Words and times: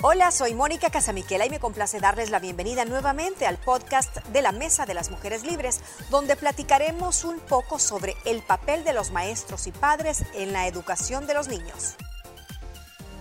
Hola, 0.00 0.30
soy 0.30 0.54
Mónica 0.54 0.90
Casamiquela 0.90 1.44
y 1.44 1.50
me 1.50 1.58
complace 1.58 1.98
darles 1.98 2.30
la 2.30 2.38
bienvenida 2.38 2.84
nuevamente 2.84 3.48
al 3.48 3.56
podcast 3.56 4.18
de 4.28 4.42
la 4.42 4.52
Mesa 4.52 4.86
de 4.86 4.94
las 4.94 5.10
Mujeres 5.10 5.42
Libres, 5.42 5.80
donde 6.08 6.36
platicaremos 6.36 7.24
un 7.24 7.40
poco 7.40 7.80
sobre 7.80 8.14
el 8.24 8.40
papel 8.42 8.84
de 8.84 8.92
los 8.92 9.10
maestros 9.10 9.66
y 9.66 9.72
padres 9.72 10.24
en 10.34 10.52
la 10.52 10.68
educación 10.68 11.26
de 11.26 11.34
los 11.34 11.48
niños. 11.48 11.96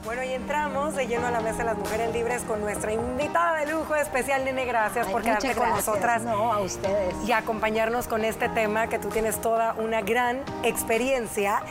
Bueno, 0.07 0.23
y 0.23 0.31
entramos 0.31 0.95
de 0.95 1.05
lleno 1.05 1.27
a 1.27 1.31
la 1.31 1.41
mesa 1.41 1.57
de 1.57 1.63
las 1.65 1.77
mujeres 1.77 2.13
libres 2.13 2.41
con 2.43 2.61
nuestra 2.61 2.93
invitada 2.93 3.57
de 3.57 3.69
lujo 3.69 3.93
especial, 3.93 4.45
Nene. 4.45 4.63
Gracias 4.63 5.05
por 5.07 5.21
quedarte 5.21 5.53
con 5.53 5.67
nosotras. 5.67 6.21
No, 6.21 6.53
a 6.53 6.59
ustedes. 6.59 7.13
Y 7.27 7.33
acompañarnos 7.33 8.07
con 8.07 8.23
este 8.23 8.47
tema 8.47 8.87
que 8.87 8.99
tú 8.99 9.09
tienes 9.09 9.41
toda 9.41 9.73
una 9.73 9.99
gran 9.99 10.45
experiencia. 10.63 11.61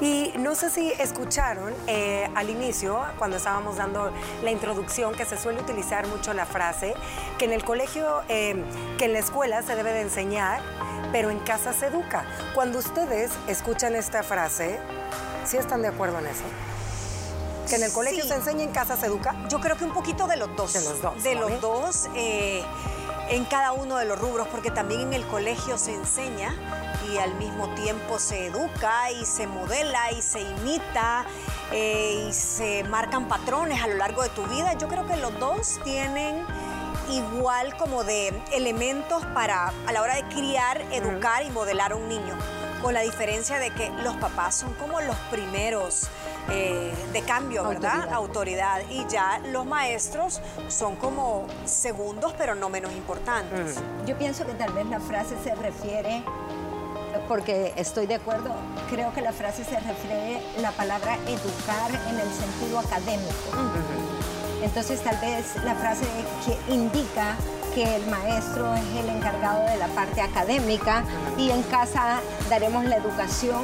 Y 0.00 0.32
no 0.38 0.54
sé 0.54 0.70
si 0.70 0.92
escucharon 1.00 1.74
eh, 1.88 2.30
al 2.36 2.48
inicio, 2.48 3.00
cuando 3.18 3.38
estábamos 3.38 3.78
dando 3.78 4.12
la 4.44 4.52
introducción, 4.52 5.12
que 5.16 5.24
se 5.24 5.36
suele 5.36 5.60
utilizar 5.60 6.06
mucho 6.06 6.32
la 6.32 6.46
frase 6.46 6.94
que 7.38 7.46
en 7.46 7.52
el 7.52 7.64
colegio, 7.64 8.22
eh, 8.28 8.54
que 8.98 9.06
en 9.06 9.14
la 9.14 9.18
escuela 9.18 9.62
se 9.62 9.74
debe 9.74 9.92
de 9.92 10.02
enseñar, 10.02 10.60
pero 11.10 11.30
en 11.30 11.40
casa 11.40 11.72
se 11.72 11.86
educa. 11.86 12.24
Cuando 12.54 12.78
ustedes 12.78 13.32
escuchan 13.48 13.96
esta 13.96 14.22
frase, 14.22 14.78
¿sí 15.44 15.56
están 15.56 15.82
de 15.82 15.88
acuerdo 15.88 16.20
en 16.20 16.26
eso? 16.28 16.44
Que 17.70 17.76
en 17.76 17.84
el 17.84 17.92
colegio 17.92 18.24
se 18.24 18.34
enseña, 18.34 18.64
en 18.64 18.72
casa 18.72 18.96
se 18.96 19.06
educa? 19.06 19.34
Yo 19.48 19.60
creo 19.60 19.76
que 19.76 19.84
un 19.84 19.94
poquito 19.94 20.26
de 20.26 20.36
los 20.36 20.54
dos. 20.56 20.72
De 20.72 20.82
los 20.82 21.00
dos. 21.00 21.22
De 21.22 21.34
los 21.36 21.60
dos, 21.60 22.08
eh, 22.16 22.64
en 23.28 23.44
cada 23.44 23.70
uno 23.72 23.96
de 23.96 24.04
los 24.06 24.18
rubros, 24.18 24.48
porque 24.48 24.72
también 24.72 25.02
en 25.02 25.12
el 25.14 25.24
colegio 25.26 25.78
se 25.78 25.94
enseña 25.94 26.52
y 27.08 27.18
al 27.18 27.32
mismo 27.34 27.72
tiempo 27.76 28.18
se 28.18 28.46
educa 28.46 29.12
y 29.12 29.24
se 29.24 29.46
modela 29.46 30.10
y 30.10 30.20
se 30.20 30.40
imita 30.40 31.24
eh, 31.70 32.26
y 32.28 32.32
se 32.32 32.82
marcan 32.84 33.28
patrones 33.28 33.80
a 33.82 33.86
lo 33.86 33.94
largo 33.94 34.24
de 34.24 34.30
tu 34.30 34.42
vida. 34.46 34.74
Yo 34.74 34.88
creo 34.88 35.06
que 35.06 35.16
los 35.16 35.38
dos 35.38 35.78
tienen 35.84 36.44
igual 37.08 37.76
como 37.76 38.02
de 38.02 38.28
elementos 38.52 39.24
para 39.26 39.72
a 39.86 39.92
la 39.92 40.02
hora 40.02 40.16
de 40.16 40.24
criar, 40.24 40.82
educar 40.90 41.44
y 41.44 41.50
modelar 41.50 41.92
a 41.92 41.96
un 41.96 42.08
niño 42.08 42.36
con 42.82 42.94
la 42.94 43.02
diferencia 43.02 43.58
de 43.58 43.70
que 43.70 43.90
los 44.02 44.16
papás 44.16 44.56
son 44.56 44.72
como 44.74 45.00
los 45.00 45.16
primeros 45.30 46.08
eh, 46.50 46.92
de 47.12 47.22
cambio, 47.22 47.64
¿verdad? 47.64 48.08
Autoridad. 48.12 48.80
Y 48.90 49.06
ya 49.08 49.40
los 49.50 49.66
maestros 49.66 50.40
son 50.68 50.96
como 50.96 51.46
segundos, 51.64 52.34
pero 52.36 52.54
no 52.54 52.68
menos 52.68 52.92
importantes. 52.92 53.76
Yo 54.06 54.16
pienso 54.16 54.46
que 54.46 54.54
tal 54.54 54.72
vez 54.72 54.86
la 54.86 55.00
frase 55.00 55.36
se 55.42 55.54
refiere, 55.54 56.22
porque 57.28 57.72
estoy 57.76 58.06
de 58.06 58.16
acuerdo, 58.16 58.54
creo 58.88 59.12
que 59.12 59.20
la 59.20 59.32
frase 59.32 59.64
se 59.64 59.78
refiere 59.80 60.40
la 60.60 60.72
palabra 60.72 61.16
educar 61.26 61.90
en 62.08 62.18
el 62.18 62.28
sentido 62.32 62.78
académico. 62.78 63.34
Entonces 64.62 65.00
tal 65.02 65.16
vez 65.18 65.56
la 65.64 65.74
frase 65.74 66.04
que 66.44 66.72
indica 66.72 67.36
que 67.74 67.96
el 67.96 68.06
maestro 68.06 68.74
es 68.74 68.82
el 69.04 69.08
encargado 69.08 69.64
de 69.66 69.76
la 69.76 69.86
parte 69.88 70.20
académica 70.20 71.04
y 71.38 71.50
en 71.50 71.62
casa 71.64 72.20
daremos 72.48 72.84
la 72.84 72.96
educación 72.96 73.62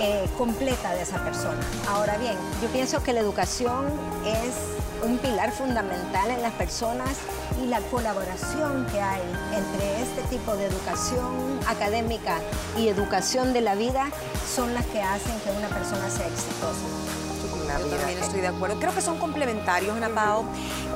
eh, 0.00 0.28
completa 0.36 0.94
de 0.94 1.02
esa 1.02 1.22
persona. 1.24 1.60
Ahora 1.88 2.16
bien, 2.18 2.36
yo 2.62 2.68
pienso 2.68 3.02
que 3.02 3.12
la 3.12 3.20
educación 3.20 3.86
es 4.24 5.04
un 5.04 5.18
pilar 5.18 5.52
fundamental 5.52 6.30
en 6.30 6.42
las 6.42 6.52
personas 6.52 7.16
y 7.62 7.66
la 7.66 7.80
colaboración 7.80 8.86
que 8.86 9.00
hay 9.00 9.22
entre 9.54 10.02
este 10.02 10.22
tipo 10.30 10.54
de 10.56 10.66
educación 10.66 11.58
académica 11.66 12.38
y 12.76 12.88
educación 12.88 13.52
de 13.52 13.60
la 13.60 13.74
vida 13.74 14.10
son 14.54 14.74
las 14.74 14.86
que 14.86 15.02
hacen 15.02 15.38
que 15.40 15.50
una 15.50 15.68
persona 15.68 16.08
sea 16.10 16.26
exitosa. 16.26 17.27
Yo 17.76 17.96
también 17.96 18.18
estoy 18.18 18.40
de 18.40 18.48
acuerdo. 18.48 18.78
Creo 18.80 18.94
que 18.94 19.02
son 19.02 19.18
complementarios, 19.18 19.94
Ana 19.94 20.08
Pao. 20.08 20.44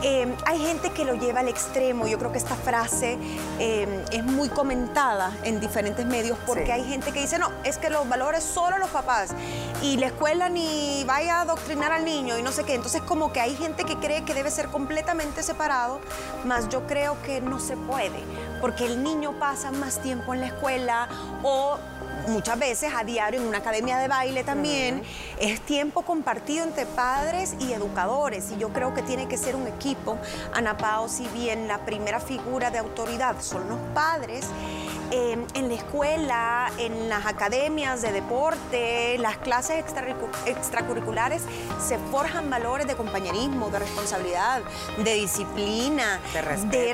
Eh, 0.03 0.35
hay 0.47 0.59
gente 0.59 0.91
que 0.91 1.05
lo 1.05 1.15
lleva 1.15 1.41
al 1.41 1.49
extremo. 1.49 2.07
Yo 2.07 2.19
creo 2.19 2.33
que 2.33 2.39
esta 2.39 2.57
frase 2.57 3.19
eh, 3.59 4.05
es 4.11 4.25
muy 4.25 4.49
comentada 4.49 5.33
en 5.45 5.61
diferentes 5.61 6.07
medios 6.07 6.39
porque 6.47 6.73
hay 6.73 6.85
gente 6.85 7.13
que 7.13 7.21
dice, 7.21 7.39
no, 7.39 7.51
es 7.65 7.77
que 7.77 7.91
los 7.91 8.09
valores 8.09 8.43
solo 8.43 8.79
los 8.79 8.91
papás 8.91 9.31
y 9.83 9.99
la 9.99 10.07
escuela 10.07 10.49
ni 10.49 11.05
vaya 11.05 11.39
a 11.39 11.41
adoctrinar 11.43 11.93
al 11.93 12.05
niño 12.05 12.39
y 12.39 12.43
no 12.43 12.53
sé 12.53 12.65
qué. 12.65 12.75
Entonces 12.75 13.03
como 13.03 13.33
que 13.33 13.41
hay 13.41 13.55
gente 13.55 13.85
que 13.85 13.97
cree 13.97 14.25
que 14.25 14.35
debe 14.35 14.51
ser 14.51 14.69
completamente 14.69 15.43
separado, 15.43 16.01
más 16.45 16.69
yo 16.69 16.87
creo 16.87 17.21
que 17.23 17.41
no 17.41 17.61
se 17.61 17.77
puede 17.77 18.21
porque 18.63 18.87
el 18.87 19.03
niño 19.03 19.33
pasa 19.41 19.73
más 19.73 20.01
tiempo 20.01 20.33
en 20.33 20.41
la 20.41 20.47
escuela 20.47 21.09
o 21.43 21.79
muchas 22.29 22.59
veces 22.59 22.93
a 22.95 23.05
diario 23.05 23.41
en 23.41 23.47
una 23.47 23.59
academia 23.59 23.99
de 23.99 24.09
baile 24.09 24.45
también, 24.45 25.03
es 25.41 25.61
tiempo 25.61 26.03
compartido 26.03 26.65
entre 26.65 26.87
padres 26.87 27.55
y 27.59 27.73
educadores. 27.73 28.51
Y 28.53 28.59
yo 28.59 28.71
creo 28.71 28.95
que 28.95 29.03
tiene 29.03 29.29
que 29.29 29.37
ser 29.37 29.57
un 29.57 29.67
equipo. 29.67 30.19
Ana 30.53 30.77
Pao, 30.77 31.09
si 31.09 31.27
bien 31.29 31.69
la 31.69 31.85
primera 31.85 32.21
figura 32.21 32.71
de 32.71 32.79
autoridad 32.79 33.41
son 33.41 33.69
los 33.69 33.79
padres, 33.95 34.47
en 35.13 35.69
la 35.69 35.75
escuela, 35.75 36.73
en 36.79 37.09
las 37.09 37.27
academias 37.27 38.01
de 38.01 38.13
deporte, 38.13 39.19
las 39.19 39.37
clases 39.37 39.85
extracurriculares, 40.47 41.43
se 41.87 41.99
forjan 42.11 42.49
valores 42.49 42.87
de 42.87 42.95
compañerismo, 42.95 43.69
de 43.69 43.81
responsabilidad, 43.81 44.63
de 45.05 45.15
disciplina, 45.15 46.19
de 46.33 46.41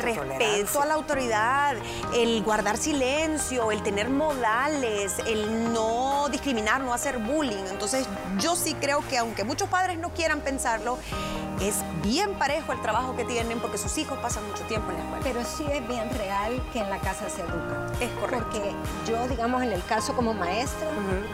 respeto, 0.00 0.82
a 0.82 0.86
la 0.86 0.94
autoridad, 0.94 1.76
el 2.14 2.42
guardar 2.42 2.76
silencio, 2.76 3.70
el 3.70 3.82
tener 3.82 4.10
modales, 4.10 5.20
el 5.26 5.72
no 5.72 6.28
discriminar, 6.30 6.80
no 6.80 6.92
hacer 6.92 7.18
bullying. 7.18 7.64
Entonces 7.70 8.06
yo 8.38 8.56
sí 8.56 8.74
creo 8.74 9.06
que 9.08 9.18
aunque 9.18 9.44
muchos 9.44 9.68
padres 9.68 9.98
no 9.98 10.10
quieran 10.10 10.40
pensarlo, 10.40 10.98
es 11.60 11.82
bien 12.02 12.34
parejo 12.34 12.72
el 12.72 12.80
trabajo 12.80 13.16
que 13.16 13.24
tienen 13.24 13.58
porque 13.58 13.78
sus 13.78 13.96
hijos 13.98 14.18
pasan 14.18 14.46
mucho 14.48 14.62
tiempo 14.64 14.90
en 14.90 14.98
la 14.98 15.04
escuela. 15.04 15.24
Pero 15.24 15.44
sí 15.44 15.64
es 15.70 15.86
bien 15.86 16.08
real 16.10 16.62
que 16.72 16.80
en 16.80 16.90
la 16.90 16.98
casa 16.98 17.28
se 17.28 17.42
educa. 17.42 17.86
Es 18.00 18.10
correcto. 18.12 18.46
Porque 18.50 18.72
yo, 19.06 19.28
digamos, 19.28 19.62
en 19.62 19.72
el 19.72 19.84
caso 19.84 20.14
como 20.14 20.34
maestra, 20.34 20.88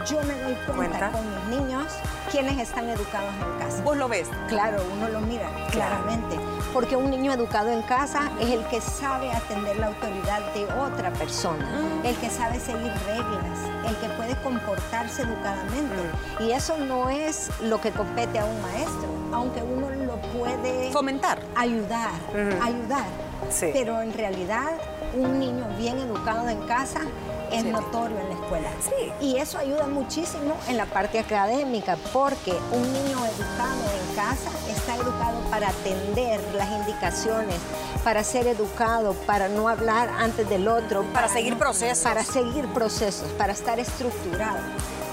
yo 0.08 0.22
me 0.22 0.34
doy 0.34 0.56
cuenta 0.74 1.10
con 1.10 1.22
mis 1.28 1.58
niños 1.58 1.92
quienes 2.30 2.58
están 2.58 2.88
educados 2.88 3.32
en 3.34 3.58
casa. 3.58 3.82
¿Vos 3.82 3.96
lo 3.96 4.08
ves? 4.08 4.28
Claro, 4.48 4.82
uno 4.92 5.08
lo 5.08 5.20
mira 5.20 5.48
claramente. 5.70 6.38
Porque 6.72 6.96
un 6.96 7.10
niño 7.10 7.32
educado 7.32 7.70
en 7.70 7.82
casa 7.82 8.32
es 8.40 8.50
el 8.50 8.64
que 8.66 8.80
sabe 8.80 9.30
atender 9.30 9.76
la 9.76 9.88
autoridad 9.88 10.40
de 10.54 10.64
otra 10.64 11.12
persona, 11.12 11.64
el 12.02 12.16
que 12.16 12.28
sabe 12.30 12.58
seguir 12.58 12.92
reglas, 13.06 13.58
el 13.86 13.96
que 13.96 14.08
puede 14.16 14.34
comportarse 14.42 15.22
educadamente. 15.22 16.02
Y 16.40 16.50
eso 16.50 16.76
no 16.78 17.10
es 17.10 17.50
lo 17.62 17.80
que 17.80 17.92
compete 17.92 18.40
a 18.40 18.44
un 18.44 18.60
maestro, 18.60 19.08
aunque 19.32 19.62
uno 19.62 19.88
lo 19.90 20.03
puede 20.56 20.92
fomentar, 20.92 21.38
ayudar, 21.54 22.12
ayudar. 22.62 23.06
Pero 23.60 24.00
en 24.00 24.12
realidad 24.12 24.72
un 25.14 25.38
niño 25.38 25.66
bien 25.78 25.98
educado 25.98 26.48
en 26.48 26.60
casa 26.66 27.00
es 27.52 27.64
notorio 27.64 28.18
en 28.18 28.28
la 28.28 28.34
escuela. 28.34 28.68
Sí. 28.80 29.12
Y 29.20 29.36
eso 29.36 29.58
ayuda 29.58 29.86
muchísimo 29.86 30.56
en 30.68 30.76
la 30.76 30.86
parte 30.86 31.18
académica, 31.18 31.96
porque 32.12 32.52
un 32.72 32.92
niño 32.92 33.18
educado 33.24 33.82
en 33.92 34.16
casa 34.16 34.50
está 34.68 34.96
educado 34.96 35.40
para 35.50 35.68
atender 35.68 36.40
las 36.54 36.70
indicaciones, 36.70 37.56
para 38.02 38.24
ser 38.24 38.46
educado, 38.46 39.14
para 39.26 39.48
no 39.48 39.68
hablar 39.68 40.08
antes 40.18 40.48
del 40.48 40.66
otro. 40.68 41.04
Para, 41.12 41.28
seguir 41.28 41.56
procesos. 41.56 42.04
Para 42.04 42.24
seguir 42.24 42.66
procesos, 42.68 43.28
para 43.38 43.52
estar 43.52 43.78
estructurado. 43.78 44.58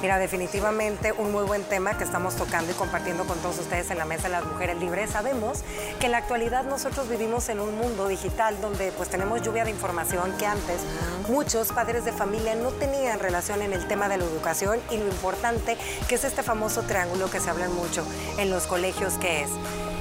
Mira, 0.02 0.18
definitivamente 0.18 1.12
un 1.12 1.32
muy 1.32 1.44
buen 1.44 1.64
tema 1.64 1.96
que 1.96 2.04
estamos 2.04 2.36
tocando 2.36 2.72
y 2.72 2.74
compartiendo 2.74 3.26
con 3.26 3.38
todos 3.38 3.60
ustedes 3.60 3.92
en 3.92 4.00
la 4.00 4.06
mesa 4.06 4.24
de 4.24 4.30
las 4.30 4.44
mujeres 4.46 4.80
libres. 4.80 5.12
Sabemos 5.12 5.60
que 6.00 6.08
en 6.08 6.14
la 6.14 6.18
actualidad 6.18 6.64
nosotros 6.64 7.08
vivimos 7.08 7.50
en 7.50 7.60
un 7.60 7.78
mundo 7.78 8.08
digital 8.08 8.60
donde 8.62 8.92
pues 8.94 9.10
tenemos 9.10 9.44
lluvia 9.44 9.64
de 9.64 9.70
información 9.70 10.34
que 10.40 10.48
antes 10.48 10.82
muchos 11.30 11.72
padres 11.72 12.04
de 12.04 12.12
familia 12.12 12.56
no 12.56 12.72
tenían 12.72 13.20
relación 13.20 13.62
en 13.62 13.74
el 13.74 13.88
tema 13.88 14.10
de 14.10 14.18
la 14.18 14.24
educación 14.24 14.80
y 14.90 14.98
lo 14.98 15.06
importante 15.06 15.78
que 16.08 16.16
es 16.16 16.24
este 16.24 16.42
famoso 16.42 16.82
triángulo 16.82 17.30
que 17.30 17.40
se 17.40 17.52
habla 17.52 17.70
mucho 17.70 18.04
en 18.40 18.50
los 18.50 18.66
colegios 18.66 19.20
que 19.20 19.44
es 19.44 19.52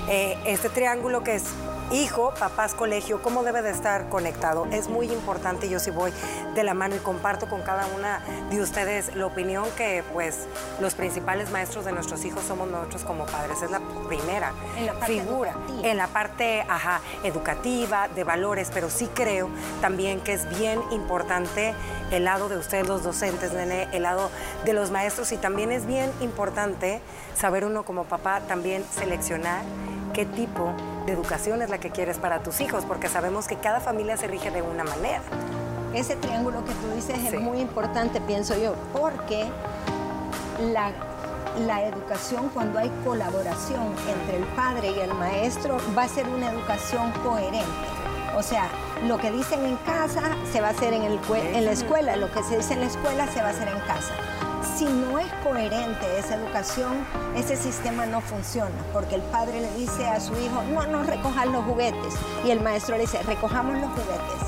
eh, 0.08 0.38
este 0.46 0.70
triángulo 0.70 1.23
que 1.23 1.35
es 1.35 1.44
hijo, 1.93 2.33
papás, 2.39 2.75
colegio, 2.75 3.21
cómo 3.23 3.43
debe 3.43 3.63
de 3.63 3.71
estar 3.71 4.09
conectado. 4.09 4.67
Es 4.71 4.89
muy 4.89 5.07
importante, 5.13 5.69
yo 5.69 5.81
sí 5.81 5.91
voy 5.91 6.13
de 6.55 6.63
la 6.63 6.75
mano 6.75 6.97
y 6.97 6.99
comparto 6.99 7.49
con 7.49 7.63
cada 7.63 7.87
una 7.89 8.21
de 8.51 8.61
ustedes 8.61 9.15
la 9.17 9.27
opinión 9.27 9.65
que 9.77 10.05
pues 10.13 10.47
los 10.81 10.95
principales 10.95 11.51
maestros 11.51 11.85
de 11.85 11.93
nuestros 11.93 12.25
hijos 12.25 12.45
somos 12.45 12.69
nosotros 12.71 13.03
como 13.05 13.27
padres. 13.27 13.63
Es 13.63 13.71
la 13.71 13.81
primera 14.09 14.53
figura 15.07 15.55
en 15.83 15.97
la 15.97 16.07
parte 16.07 16.65
ajá, 16.69 17.01
educativa, 17.25 18.09
de 18.09 18.25
valores, 18.25 18.71
pero 18.73 18.91
sí 18.91 19.09
creo 19.13 19.49
también 19.81 20.21
que 20.21 20.35
es 20.35 20.49
bien 20.59 20.81
importante 20.93 21.75
el 22.11 22.25
lado 22.25 22.49
de 22.49 22.57
ustedes 22.57 22.87
los 22.89 23.03
docentes, 23.03 23.53
nene, 23.53 23.89
el 23.93 24.03
lado 24.03 24.31
de 24.65 24.73
los 24.73 24.91
maestros 24.91 25.33
y 25.33 25.37
también 25.37 25.73
es 25.73 25.87
bien 25.87 26.11
importante 26.21 27.01
saber 27.35 27.65
uno 27.65 27.85
como 27.85 28.05
papá 28.05 28.41
también 28.41 28.85
seleccionar 28.93 29.63
qué 30.13 30.27
tipo 30.27 30.75
de 31.06 31.12
educación 31.12 31.62
es 31.62 31.70
la 31.70 31.79
que 31.79 31.91
quieres 31.91 32.19
para 32.19 32.43
tus 32.43 32.61
hijos, 32.61 32.85
porque 32.85 33.08
sabemos 33.08 33.47
que 33.47 33.56
cada 33.56 33.81
familia 33.81 34.17
se 34.17 34.26
rige 34.26 34.50
de 34.50 34.62
una 34.62 34.85
manera. 34.85 35.23
Ese 35.94 36.17
triángulo 36.17 36.64
que 36.64 36.73
tú 36.73 36.94
dices 36.94 37.32
es 37.32 37.41
muy 37.41 37.58
importante, 37.58 38.20
pienso 38.20 38.56
yo, 38.56 38.75
porque 38.93 39.47
la 40.73 40.93
la 41.67 41.85
educación 41.85 42.49
cuando 42.50 42.79
hay 42.79 42.91
colaboración 43.05 43.94
entre 44.08 44.37
el 44.38 44.44
padre 44.55 44.93
y 44.97 45.00
el 45.00 45.12
maestro 45.14 45.79
va 45.97 46.05
a 46.05 46.08
ser 46.08 46.29
una 46.29 46.50
educación 46.50 47.11
coherente. 47.25 47.67
O 48.37 48.43
sea, 48.43 48.69
lo 49.06 49.19
que 49.19 49.31
dicen 49.31 49.64
en 49.64 49.76
casa 49.79 50.23
se 50.53 50.61
va 50.61 50.69
a 50.69 50.70
hacer 50.70 50.94
en, 50.94 51.03
el, 51.03 51.19
en 51.55 51.64
la 51.64 51.73
escuela, 51.73 52.17
lo 52.17 52.31
que 52.31 52.43
se 52.43 52.58
dice 52.58 52.75
en 52.75 52.81
la 52.81 52.87
escuela 52.87 53.26
se 53.26 53.43
va 53.43 53.49
a 53.49 53.50
hacer 53.50 53.69
en 53.69 53.81
casa. 53.81 54.14
Si 54.81 54.87
no 54.87 55.19
es 55.19 55.31
coherente 55.44 56.06
esa 56.19 56.37
educación, 56.37 57.05
ese 57.37 57.55
sistema 57.55 58.06
no 58.06 58.23
funciona, 58.23 58.71
porque 58.94 59.17
el 59.17 59.21
padre 59.21 59.61
le 59.61 59.71
dice 59.75 60.09
a 60.09 60.19
su 60.19 60.32
hijo, 60.32 60.62
no, 60.73 60.87
no 60.87 61.03
recojas 61.03 61.47
los 61.49 61.62
juguetes, 61.67 62.15
y 62.47 62.50
el 62.50 62.61
maestro 62.61 62.97
le 62.97 63.03
dice, 63.03 63.23
recojamos 63.25 63.75
los 63.79 63.91
juguetes 63.91 64.41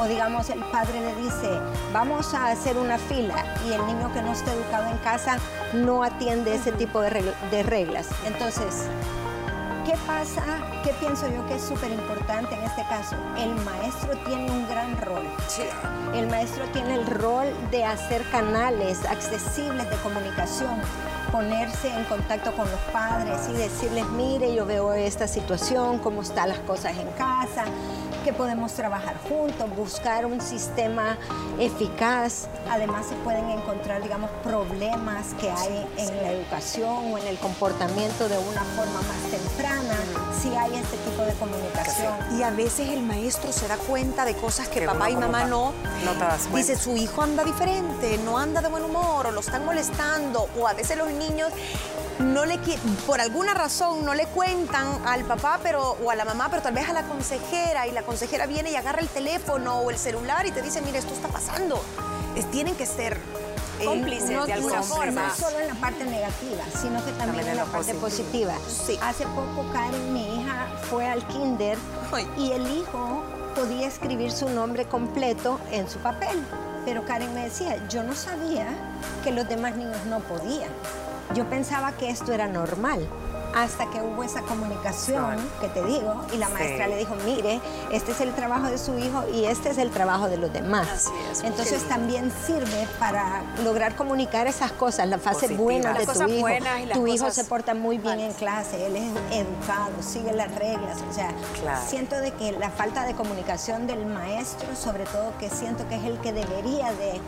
o 0.00 0.08
digamos 0.08 0.50
el 0.50 0.58
padre 0.64 1.00
le 1.00 1.14
dice, 1.22 1.48
vamos 1.92 2.34
a 2.34 2.48
hacer 2.48 2.76
una 2.76 2.98
fila 2.98 3.44
y 3.66 3.72
el 3.72 3.86
niño 3.86 4.12
que 4.12 4.22
no 4.22 4.32
está 4.32 4.52
educado 4.52 4.90
en 4.90 4.98
casa 4.98 5.38
no 5.72 6.02
atiende 6.02 6.54
ese 6.54 6.72
tipo 6.72 7.00
de, 7.00 7.62
reglas. 7.62 8.08
Entonces, 8.26 8.88
¿qué 9.86 9.94
pasa? 10.04 10.42
¿Qué 10.82 10.90
pienso 10.98 11.28
yo 11.28 11.46
que 11.46 11.54
es 11.54 11.62
súper 11.62 11.92
importante 11.92 12.54
en 12.56 12.62
este 12.64 12.82
caso? 12.88 13.14
El 13.38 13.54
maestro 13.64 14.16
tiene 14.26 14.50
un 14.50 14.68
gran 14.68 15.00
rol. 15.00 15.24
El 16.12 16.26
maestro 16.26 16.64
tiene 16.72 16.96
el 16.96 17.06
rol 17.06 17.46
de 17.70 17.84
hacer 17.84 18.28
canales 18.30 19.04
accesibles 19.04 19.88
de 19.88 19.96
comunicación 19.98 20.80
ponerse 21.30 21.88
en 21.88 22.04
contacto 22.04 22.52
con 22.52 22.70
los 22.70 22.80
padres 22.92 23.48
y 23.50 23.52
decirles, 23.54 24.06
mire, 24.10 24.54
yo 24.54 24.64
veo 24.64 24.92
esta 24.94 25.26
situación, 25.28 25.98
cómo 25.98 26.22
están 26.22 26.48
las 26.48 26.58
cosas 26.60 26.96
en 26.96 27.08
casa, 27.12 27.64
que 28.26 28.32
podemos 28.32 28.72
trabajar 28.72 29.16
juntos, 29.28 29.70
buscar 29.76 30.26
un 30.26 30.40
sistema 30.40 31.16
eficaz. 31.60 32.48
Además 32.68 33.06
se 33.06 33.14
pueden 33.22 33.48
encontrar, 33.50 34.02
digamos, 34.02 34.32
problemas 34.42 35.26
que 35.40 35.48
hay 35.48 35.86
en 35.96 36.16
la 36.16 36.32
educación 36.32 37.12
o 37.12 37.18
en 37.18 37.26
el 37.28 37.38
comportamiento 37.38 38.28
de 38.28 38.36
una 38.36 38.64
forma 38.74 39.00
más 39.02 39.30
temprana, 39.30 39.94
si 40.42 40.48
hay 40.56 40.74
este 40.74 40.96
tipo 41.08 41.22
de 41.22 41.34
comunicación. 41.34 42.14
Y 42.36 42.42
a 42.42 42.50
veces 42.50 42.88
el 42.88 43.04
maestro 43.04 43.52
se 43.52 43.68
da 43.68 43.76
cuenta 43.76 44.24
de 44.24 44.34
cosas 44.34 44.66
que, 44.66 44.82
papá 44.82 45.08
y 45.08 45.14
mamá 45.14 45.44
no. 45.44 45.72
No 46.04 46.12
te 46.14 46.18
das 46.18 46.52
Dice, 46.52 46.76
su 46.76 46.96
hijo 46.96 47.22
anda 47.22 47.44
diferente, 47.44 48.18
no 48.24 48.38
anda 48.38 48.60
de 48.60 48.68
buen 48.68 48.82
humor, 48.82 49.28
o 49.28 49.30
lo 49.30 49.38
están 49.38 49.64
molestando, 49.64 50.48
o 50.58 50.66
a 50.66 50.72
veces 50.72 50.98
los 50.98 51.12
niños 51.12 51.52
no 52.18 52.44
le 52.44 52.58
por 53.06 53.20
alguna 53.20 53.54
razón 53.54 54.04
no 54.04 54.14
le 54.14 54.26
cuentan 54.26 54.86
al 55.06 55.24
papá 55.24 55.60
pero 55.62 55.96
o 56.02 56.10
a 56.10 56.14
la 56.14 56.24
mamá, 56.24 56.48
pero 56.50 56.62
tal 56.62 56.74
vez 56.74 56.88
a 56.88 56.92
la 56.92 57.02
consejera 57.02 57.86
y 57.86 57.92
la 57.92 58.02
consejera 58.02 58.46
viene 58.46 58.70
y 58.70 58.76
agarra 58.76 59.00
el 59.00 59.08
teléfono 59.08 59.80
o 59.80 59.90
el 59.90 59.98
celular 59.98 60.46
y 60.46 60.50
te 60.50 60.62
dice, 60.62 60.80
mire, 60.82 60.98
esto 60.98 61.14
está 61.14 61.28
pasando. 61.28 61.82
tienen 62.50 62.74
que 62.74 62.86
ser 62.86 63.18
eh, 63.80 63.84
cómplices 63.84 64.46
de 64.46 64.52
alguna 64.52 64.82
forma. 64.82 65.28
No 65.28 65.34
solo 65.34 65.60
en 65.60 65.68
la 65.68 65.74
parte 65.74 66.04
negativa, 66.04 66.64
sino 66.80 67.04
que 67.04 67.12
también, 67.12 67.46
en 67.48 67.56
la, 67.56 67.64
parte 67.64 67.94
positiva. 67.94 68.54
Hace 69.02 69.24
poco 69.26 69.66
Karen, 69.72 70.12
mi 70.12 70.40
hija, 70.40 70.66
fue 70.90 71.06
al 71.06 71.26
kinder 71.28 71.76
y 72.38 72.52
el 72.52 72.66
hijo 72.78 73.22
podía 73.54 73.86
escribir 73.86 74.32
su 74.32 74.48
nombre 74.48 74.86
completo 74.86 75.60
en 75.70 75.88
su 75.88 75.98
papel. 75.98 76.42
Pero 76.84 77.04
Karen 77.04 77.34
me 77.34 77.44
decía, 77.44 77.76
yo 77.88 78.02
no 78.02 78.14
sabía 78.14 78.68
que 79.24 79.32
los 79.32 79.48
demás 79.48 79.76
niños 79.76 80.04
no 80.06 80.20
podían. 80.20 80.70
Yo 81.34 81.48
pensaba 81.48 81.92
que 81.92 82.10
esto 82.10 82.32
era 82.32 82.46
normal 82.46 83.06
hasta 83.56 83.88
que 83.88 84.02
hubo 84.02 84.22
esa 84.22 84.42
comunicación 84.42 85.36
que 85.62 85.68
te 85.68 85.82
digo 85.82 86.26
y 86.34 86.36
la 86.36 86.50
maestra 86.50 86.88
le 86.88 86.98
dijo, 86.98 87.14
mire, 87.24 87.58
este 87.90 88.12
es 88.12 88.20
el 88.20 88.34
trabajo 88.34 88.66
de 88.66 88.76
su 88.76 88.98
hijo 88.98 89.24
y 89.32 89.46
este 89.46 89.70
es 89.70 89.78
el 89.78 89.90
trabajo 89.90 90.28
de 90.28 90.36
los 90.36 90.52
demás. 90.52 91.10
Entonces 91.42 91.82
también 91.88 92.30
sirve 92.46 92.86
para 92.98 93.42
lograr 93.64 93.96
comunicar 93.96 94.46
esas 94.46 94.72
cosas, 94.72 95.08
la 95.08 95.16
fase 95.16 95.56
buena 95.56 95.94
de 95.94 96.06
tu 96.06 96.28
hijo. 96.28 96.48
Tu 96.92 97.06
hijo 97.06 97.30
se 97.30 97.44
porta 97.44 97.72
muy 97.72 97.96
bien 97.96 98.20
en 98.20 98.32
clase, 98.34 98.86
él 98.86 98.96
es 98.96 99.10
educado, 99.32 100.02
sigue 100.02 100.32
las 100.32 100.54
reglas. 100.54 100.98
O 101.08 101.14
sea, 101.14 101.30
siento 101.88 102.16
de 102.16 102.32
que 102.32 102.52
la 102.52 102.68
falta 102.68 103.06
de 103.06 103.14
comunicación 103.14 103.86
del 103.86 104.04
maestro, 104.04 104.68
sobre 104.76 105.04
todo 105.04 105.32
que 105.38 105.48
siento 105.48 105.88
que 105.88 105.96
es 105.96 106.04
el 106.04 106.18
que 106.18 106.34
debería 106.34 106.92
de 106.92 107.22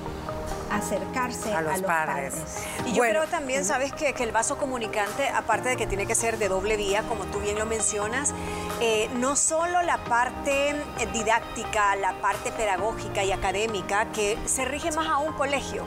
acercarse 0.71 1.55
a 1.55 1.61
los, 1.63 1.83
padres. 1.83 2.35
Y 2.87 2.93
yo 2.93 3.03
creo 3.03 3.27
también, 3.27 3.65
sabes, 3.65 3.93
que, 3.93 4.13
que, 4.13 4.25
el 4.25 4.33
vaso 4.33 4.59
comunicante, 4.59 5.29
aparte 5.29 5.71
de 5.71 5.77
que 5.77 5.87
tiene 5.87 6.07
que 6.07 6.15
ser 6.15 6.39
de 6.39 6.49
doble 6.49 6.77
vía, 6.77 7.03
como 7.03 7.25
tú 7.27 7.41
bien 7.41 7.59
lo 7.59 7.67
mencionas, 7.67 8.35
eh, 8.81 9.09
no 9.17 9.35
solo 9.35 9.83
la 9.83 9.99
parte 10.05 10.71
eh, 10.71 10.75
didáctica, 11.13 11.97
la 11.97 12.21
parte 12.21 12.53
pedagógica 12.53 13.25
y 13.25 13.33
académica, 13.33 14.07
que 14.13 14.39
se 14.47 14.65
rige 14.65 14.93
más 14.93 15.09
a 15.09 15.19
un 15.19 15.33
colegio, 15.33 15.85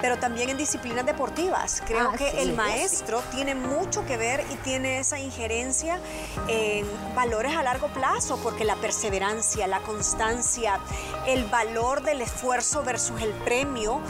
pero 0.00 0.18
también 0.18 0.50
en 0.50 0.56
disciplinas 0.56 1.06
deportivas. 1.06 1.82
Creo 1.86 2.10
ah, 2.12 2.16
que 2.16 2.42
el 2.42 2.54
maestro 2.54 3.22
tiene 3.30 3.54
mucho 3.54 4.04
que 4.04 4.16
ver 4.16 4.44
y 4.50 4.56
tiene 4.56 4.98
esa 4.98 5.18
injerencia 5.18 6.00
en 6.48 6.86
valores 7.14 7.54
a 7.56 7.62
largo 7.62 7.88
plazo, 7.88 8.38
porque 8.42 8.64
la 8.64 8.76
perseverancia, 8.76 9.66
la 9.66 9.80
constancia, 9.80 10.80
el 11.26 11.44
valor 11.44 12.02
del 12.02 12.22
esfuerzo 12.22 12.82
versus 12.82 13.20
el 13.22 13.32
premio, 13.44 14.00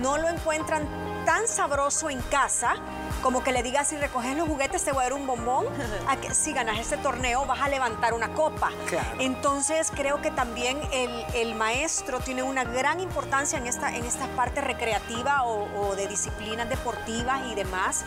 no 0.00 0.18
lo 0.18 0.28
encuentran 0.28 0.88
tan 1.24 1.48
sabroso 1.48 2.10
en 2.10 2.20
casa 2.22 2.76
como 3.24 3.42
que 3.42 3.52
le 3.52 3.62
digas 3.62 3.88
si 3.88 3.96
recoges 3.96 4.36
los 4.36 4.46
juguetes 4.46 4.84
te 4.84 4.92
voy 4.92 5.00
a 5.00 5.04
dar 5.04 5.14
un 5.14 5.26
bombón, 5.26 5.64
a 6.08 6.16
que 6.16 6.34
si 6.34 6.52
ganas 6.52 6.78
ese 6.78 6.98
torneo 6.98 7.46
vas 7.46 7.62
a 7.62 7.70
levantar 7.70 8.12
una 8.12 8.34
copa. 8.34 8.70
Entonces 9.18 9.90
creo 9.90 10.20
que 10.20 10.30
también 10.30 10.78
el, 10.92 11.54
maestro 11.54 12.20
tiene 12.20 12.42
una 12.42 12.64
gran 12.64 13.00
importancia 13.00 13.58
en 13.58 13.66
esta, 13.66 13.96
en 13.96 14.04
esta 14.04 14.26
parte 14.36 14.60
recreativa 14.60 15.44
o, 15.44 15.68
o 15.80 15.96
de 15.96 16.06
disciplinas 16.06 16.68
deportivas 16.68 17.40
y 17.50 17.54
demás. 17.54 18.04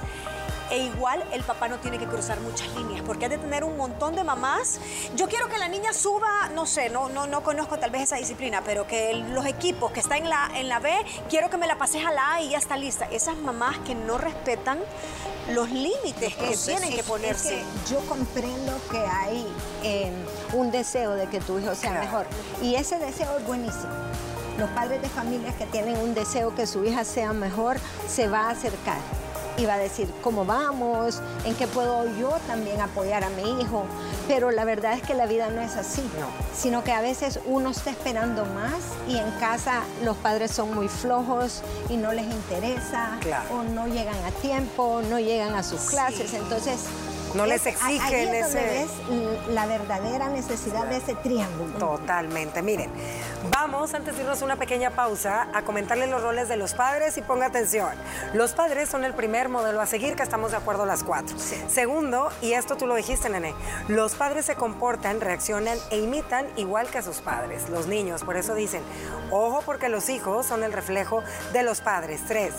E 0.70 0.78
igual 0.80 1.24
el 1.32 1.44
papá 1.44 1.68
no 1.68 1.78
tiene 1.78 1.98
que 1.98 2.06
cruzar 2.06 2.40
muchas 2.42 2.68
líneas, 2.76 3.02
porque 3.06 3.26
ha 3.26 3.30
de 3.30 3.38
tener 3.38 3.64
un 3.64 3.78
montón 3.78 4.16
de 4.16 4.24
mamás. 4.24 4.80
Yo 5.16 5.28
quiero 5.28 5.48
que 5.48 5.58
la 5.58 5.68
niña 5.68 5.94
suba, 5.94 6.50
no 6.54 6.66
sé, 6.66 6.90
no, 6.90 7.10
no, 7.10 7.28
no 7.28 7.42
conozco 7.44 7.78
tal 7.80 7.92
vez 7.92 8.04
esa 8.04 8.18
disciplina, 8.18 8.62
pero 8.66 8.86
que 8.86 9.14
los 9.14 9.46
equipos 9.46 9.92
que 9.92 10.02
están 10.02 10.20
en 10.20 10.30
la, 10.30 10.50
en 10.56 10.68
la 10.68 10.80
B, 10.80 10.92
quiero 11.30 11.50
que 11.50 11.58
me 11.58 11.68
la 11.68 11.78
pases 11.78 12.06
a 12.06 12.12
la 12.12 12.36
A 12.36 12.42
y 12.42 12.50
ya 12.50 12.58
está 12.58 12.78
lista. 12.78 13.08
Esas 13.12 13.38
mamás 13.38 13.78
que 13.80 13.96
no 13.96 14.18
respetan 14.18 14.80
los 15.54 15.70
límites 15.70 16.36
que 16.36 16.58
tienen 16.58 16.94
que 16.94 17.04
ponerse. 17.04 17.64
yo 17.90 18.00
comprendo 18.02 18.74
que 18.92 18.98
hay 18.98 19.48
em, 19.84 20.14
un 20.54 20.72
deseo 20.72 21.14
de 21.14 21.28
que 21.28 21.40
tu 21.40 21.58
hijo 21.60 21.74
sea 21.76 21.92
mejor 21.92 22.26
y 22.62 22.76
ese 22.76 23.00
deseo 23.00 23.38
es 23.38 23.46
buenísimo. 23.46 23.94
Los 24.58 24.70
padres 24.72 25.02
de 25.02 25.10
familias 25.10 25.56
que 25.56 25.66
tienen 25.68 25.98
un 25.98 26.14
deseo 26.14 26.54
que 26.56 26.66
su 26.66 26.84
hija 26.84 27.04
sea 27.04 27.32
mejor 27.32 27.78
se 28.08 28.28
va 28.28 28.48
a 28.48 28.50
acercar 28.50 28.98
y 29.58 29.66
va 29.66 29.76
a 29.76 29.78
decir 29.78 30.08
cómo 30.22 30.46
vamos, 30.46 31.22
en 31.46 31.56
qué 31.56 31.68
puedo 31.68 32.06
yo 32.18 32.38
también 32.48 32.80
apoyar 32.82 33.24
a 33.24 33.30
mi 33.30 33.60
hijo. 33.62 33.86
Pero 34.28 34.52
la 34.52 34.66
verdad 34.66 34.94
es 34.94 35.02
que 35.02 35.14
la 35.14 35.26
vida 35.26 35.50
no 35.50 35.62
es 35.62 35.76
así, 35.76 36.02
no. 36.20 36.28
sino 36.56 36.84
que 36.84 36.92
a 36.92 37.02
veces 37.02 37.40
uno 37.46 37.72
está 37.72 37.90
esperando 37.90 38.46
más 38.46 38.74
y 39.08 39.18
en 39.18 39.30
casa 39.40 39.84
los 40.04 40.18
padres 40.18 40.52
son 40.52 40.74
muy 40.74 40.88
flojos 40.88 41.62
y 41.90 41.98
no 41.98 42.14
les 42.14 42.26
interesa 42.26 43.18
o 43.52 43.64
no 43.64 43.88
llegan 43.88 44.24
a 44.26 44.32
tiempo, 44.32 45.02
no 45.10 45.20
llegan 45.20 45.56
a 45.56 45.64
sus 45.64 45.82
clases. 45.82 46.34
Entonces, 46.34 46.86
no 47.34 47.46
les 47.46 47.66
exigen 47.66 48.30
ahí 48.30 48.38
ese... 48.38 48.88
la 49.50 49.66
verdadera 49.66 50.30
necesidad 50.30 50.86
de 50.88 50.98
ese 50.98 51.16
triángulo. 51.16 51.78
Totalmente. 51.78 52.62
Miren, 52.62 52.92
vamos, 53.52 53.94
antes 53.94 54.16
de 54.16 54.24
irnos 54.24 54.42
a 54.42 54.46
una 54.46 54.56
pequeña 54.56 54.92
pausa, 54.92 55.48
a 55.54 55.62
comentarles 55.64 56.10
los 56.10 56.22
roles 56.22 56.50
de 56.50 56.58
los 56.58 56.74
padres 56.74 57.18
y 57.18 57.22
ponga 57.22 57.48
atención. 57.48 57.90
Los 58.34 58.54
padres 58.54 58.90
son 58.90 59.04
el 59.04 59.14
primer 59.14 59.50
modelo 59.50 59.82
a 59.82 59.86
seguir, 59.86 60.16
que 60.16 60.24
estamos 60.24 60.52
de 60.52 60.58
acuerdo 60.58 60.86
las 60.86 61.04
cuatro. 61.04 61.38
Segundo, 61.70 62.30
y 62.42 62.54
esto 62.54 62.76
tú 62.76 62.88
lo 62.88 62.96
dijiste, 62.96 63.30
nene, 63.30 63.54
los 63.88 64.16
padres 64.16 64.46
se 64.46 64.56
comportan, 64.56 65.22
reaccionan 65.22 65.78
e 65.92 66.00
imitan 66.00 66.48
igual 66.56 66.88
que 66.88 67.00
a 67.00 67.02
sus 67.02 67.18
padres, 67.18 67.70
los 67.70 67.88
niños. 67.88 68.24
Por 68.24 68.38
eso 68.38 68.56
dicen, 68.56 68.82
ojo 69.32 69.62
porque 69.66 69.90
los 69.90 70.10
hijos 70.10 70.46
son 70.46 70.64
el 70.64 70.74
reflejo 70.74 71.24
de 71.54 71.64
los 71.64 71.82
padres. 71.82 72.22
Tres, 72.28 72.54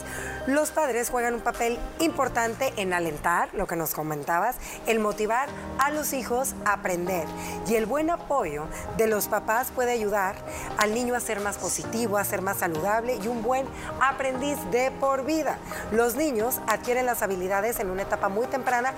los 0.46 0.70
padres 0.70 1.10
juegan 1.10 1.34
un 1.34 1.40
papel 1.40 1.78
importante 1.98 2.72
en 2.76 2.92
alentar, 2.92 3.48
lo 3.52 3.66
que 3.66 3.76
nos 3.76 3.94
comentabas, 3.94 4.56
el 4.87 4.99
motivar 4.99 5.49
a 5.79 5.91
los 5.91 6.12
hijos 6.12 6.55
a 6.65 6.75
aprender. 6.75 7.27
Y 7.67 7.77
el 7.77 7.87
buen 7.87 8.11
apoyo 8.11 8.67
de 8.97 9.07
los 9.07 9.29
papás 9.29 9.71
puede 9.75 9.93
ayudar 9.93 10.37
al 10.77 10.95
niño 10.95 11.15
a 11.15 11.21
ser 11.21 11.41
más 11.41 11.59
positivo, 11.59 12.19
a 12.19 12.25
ser 12.25 12.43
más 12.43 12.59
saludable 12.59 13.19
y 13.23 13.29
un 13.29 13.43
buen 13.43 13.67
aprendiz 14.00 14.59
de 14.71 14.91
por 14.91 15.25
vida. 15.25 15.59
Los 15.93 16.17
niños 16.17 16.61
adquieren 16.67 17.07
las 17.07 17.23
habilidades 17.23 17.81
en 17.81 17.91
una 17.91 18.03
etapa 18.03 18.29
muy 18.29 18.47
temprana. 18.47 18.95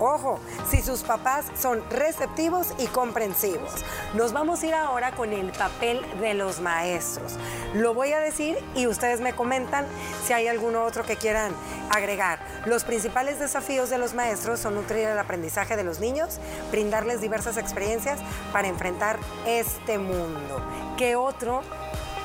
Ojo, 0.00 0.40
si 0.68 0.82
sus 0.82 1.02
papás 1.02 1.46
son 1.56 1.82
receptivos 1.90 2.74
y 2.78 2.86
comprensivos. 2.88 3.72
Nos 4.14 4.32
vamos 4.32 4.62
a 4.62 4.66
ir 4.66 4.74
ahora 4.74 5.12
con 5.12 5.32
el 5.32 5.52
papel 5.52 6.00
de 6.20 6.34
los 6.34 6.60
maestros. 6.60 7.36
Lo 7.74 7.94
voy 7.94 8.12
a 8.12 8.20
decir 8.20 8.58
y 8.74 8.86
ustedes 8.86 9.20
me 9.20 9.34
comentan 9.34 9.86
si 10.26 10.32
hay 10.32 10.48
alguno 10.48 10.82
otro 10.82 11.04
que 11.04 11.16
quieran 11.16 11.52
agregar. 11.90 12.40
Los 12.66 12.84
principales 12.84 13.38
desafíos 13.38 13.90
de 13.90 13.98
los 13.98 14.14
maestros 14.14 14.60
son 14.60 14.74
nutrir 14.74 15.03
el 15.12 15.18
aprendizaje 15.18 15.76
de 15.76 15.84
los 15.84 16.00
niños, 16.00 16.38
brindarles 16.70 17.20
diversas 17.20 17.56
experiencias 17.56 18.20
para 18.52 18.68
enfrentar 18.68 19.18
este 19.46 19.98
mundo. 19.98 20.62
¿Qué 20.96 21.16
otro 21.16 21.62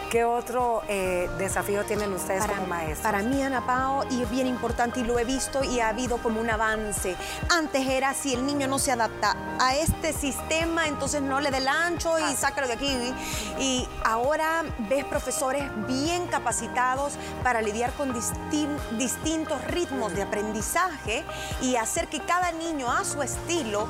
¿Qué 0.09 0.23
otro 0.23 0.81
eh, 0.87 1.29
desafío 1.37 1.83
tienen 1.85 2.11
ustedes 2.13 2.41
para, 2.41 2.55
como 2.55 2.67
maestros? 2.69 2.99
Para 3.01 3.21
mí, 3.21 3.43
Ana 3.43 3.67
Pao, 3.67 4.03
y 4.09 4.23
es 4.23 4.29
bien 4.31 4.47
importante, 4.47 5.01
y 5.01 5.03
lo 5.03 5.19
he 5.19 5.23
visto 5.23 5.63
y 5.63 5.81
ha 5.81 5.89
habido 5.89 6.17
como 6.17 6.41
un 6.41 6.49
avance. 6.49 7.15
Antes 7.49 7.87
era 7.87 8.15
si 8.15 8.33
el 8.33 8.43
niño 8.43 8.67
no 8.67 8.79
se 8.79 8.91
adapta 8.91 9.35
a 9.59 9.75
este 9.75 10.11
sistema, 10.11 10.87
entonces 10.87 11.21
no 11.21 11.39
le 11.39 11.51
dé 11.51 11.57
el 11.57 11.67
ancho 11.67 12.17
y 12.17 12.35
sácalo 12.35 12.65
de 12.65 12.73
aquí. 12.73 13.13
Y 13.59 13.87
ahora 14.03 14.63
ves 14.89 15.05
profesores 15.05 15.63
bien 15.85 16.25
capacitados 16.25 17.13
para 17.43 17.61
lidiar 17.61 17.93
con 17.93 18.11
distintos 18.11 19.63
ritmos 19.65 20.15
de 20.15 20.23
aprendizaje 20.23 21.23
y 21.61 21.75
hacer 21.75 22.07
que 22.07 22.19
cada 22.21 22.51
niño 22.51 22.91
a 22.91 23.05
su 23.05 23.21
estilo 23.21 23.87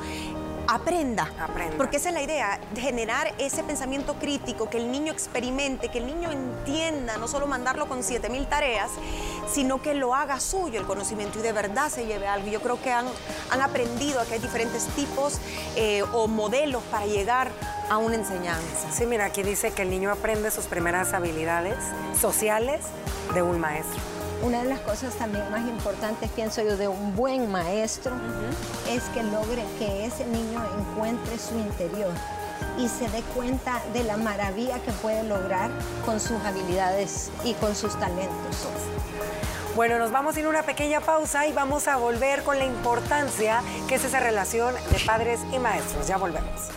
aprenda. 0.70 1.32
aprenda. 1.40 1.78
Porque 1.78 1.98
esa 1.98 2.10
es 2.10 2.16
la 2.16 2.22
idea, 2.22 2.60
generar 2.76 3.34
ese 3.38 3.64
pensamiento 3.64 4.16
crítico, 4.16 4.70
que 4.70 4.78
el 4.78 4.92
niño 4.92 5.12
experimente, 5.12 5.90
que 5.90 6.00
el 6.00 6.06
niño 6.06 6.32
entienda, 6.32 7.18
no 7.18 7.28
solo 7.28 7.48
mandarlo 7.48 7.88
con 7.88 8.04
7000 8.04 8.48
tareas, 8.48 8.92
sino 9.52 9.82
que 9.82 9.94
lo 9.94 10.14
haga 10.14 10.40
suyo 10.40 10.80
el 10.80 10.86
conocimiento 10.86 11.40
y 11.40 11.42
de 11.42 11.52
verdad 11.52 11.90
se 11.90 12.06
lleve 12.06 12.28
algo. 12.28 12.48
Yo 12.48 12.62
creo 12.62 12.82
que 12.82 12.92
han, 12.92 13.06
han 13.50 13.62
aprendido 13.62 14.24
que 14.28 14.36
hay 14.36 14.40
diferentes 14.40 14.86
tipos 14.96 15.40
eh, 15.76 16.04
o 16.14 16.28
modelos 16.28 16.84
para 16.84 17.06
llegar 17.06 17.52
a 17.90 17.98
una 17.98 18.16
enseñanza. 18.16 18.92
Sí, 18.92 19.06
mira, 19.06 19.26
aquí 19.26 19.42
dice 19.44 19.72
que 19.72 19.82
el 19.82 19.90
niño 19.90 20.12
aprende 20.12 20.52
sus 20.52 20.66
primeras 20.66 21.14
habilidades 21.14 21.78
sociales 22.20 22.82
de 23.34 23.42
un 23.42 23.60
maestro. 23.60 24.19
Una 24.42 24.64
de 24.64 24.70
las 24.70 24.80
cosas 24.80 25.14
también 25.16 25.50
más 25.52 25.68
importantes, 25.68 26.30
pienso 26.32 26.62
yo, 26.62 26.78
de 26.78 26.88
un 26.88 27.16
buen 27.16 27.52
maestro 27.52 28.14
es 28.90 29.04
que 29.14 29.22
logre 29.22 29.66
que 29.78 30.06
ese 30.06 30.26
niño 30.26 30.62
encuentre 30.80 31.38
su 31.38 31.56
interior 31.60 32.12
y 32.78 32.88
se 32.88 33.10
dé 33.10 33.22
cuenta 33.36 33.82
de 33.92 34.04
la 34.04 34.16
maravilla 34.16 34.80
que 34.80 34.92
puede 34.94 35.24
lograr 35.24 35.70
con 36.06 36.22
sus 36.22 36.40
habilidades 36.46 37.32
y 37.44 37.54
con 37.56 37.76
sus 37.76 38.00
talentos. 38.00 38.56
Bueno, 39.76 40.00
nos 40.00 40.12
vamos 40.12 40.36
a 40.36 40.40
ir 40.40 40.46
a 40.46 40.50
una 40.50 40.64
pequeña 40.64 41.02
pausa 41.02 41.46
y 41.46 41.52
vamos 41.52 41.88
a 41.90 41.98
volver 41.98 42.44
con 42.44 42.58
la 42.58 42.66
importancia 42.66 43.62
que 43.88 43.96
es 43.96 44.06
esa 44.06 44.22
relación 44.22 44.74
de 44.92 45.00
padres 45.06 45.42
y 45.54 45.60
maestros. 45.60 46.08
Ya 46.08 46.18
volvemos. 46.18 46.70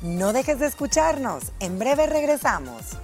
No 0.00 0.32
dejes 0.32 0.58
de 0.58 0.66
escucharnos. 0.66 1.52
En 1.60 1.78
breve 1.78 2.06
regresamos. 2.06 2.96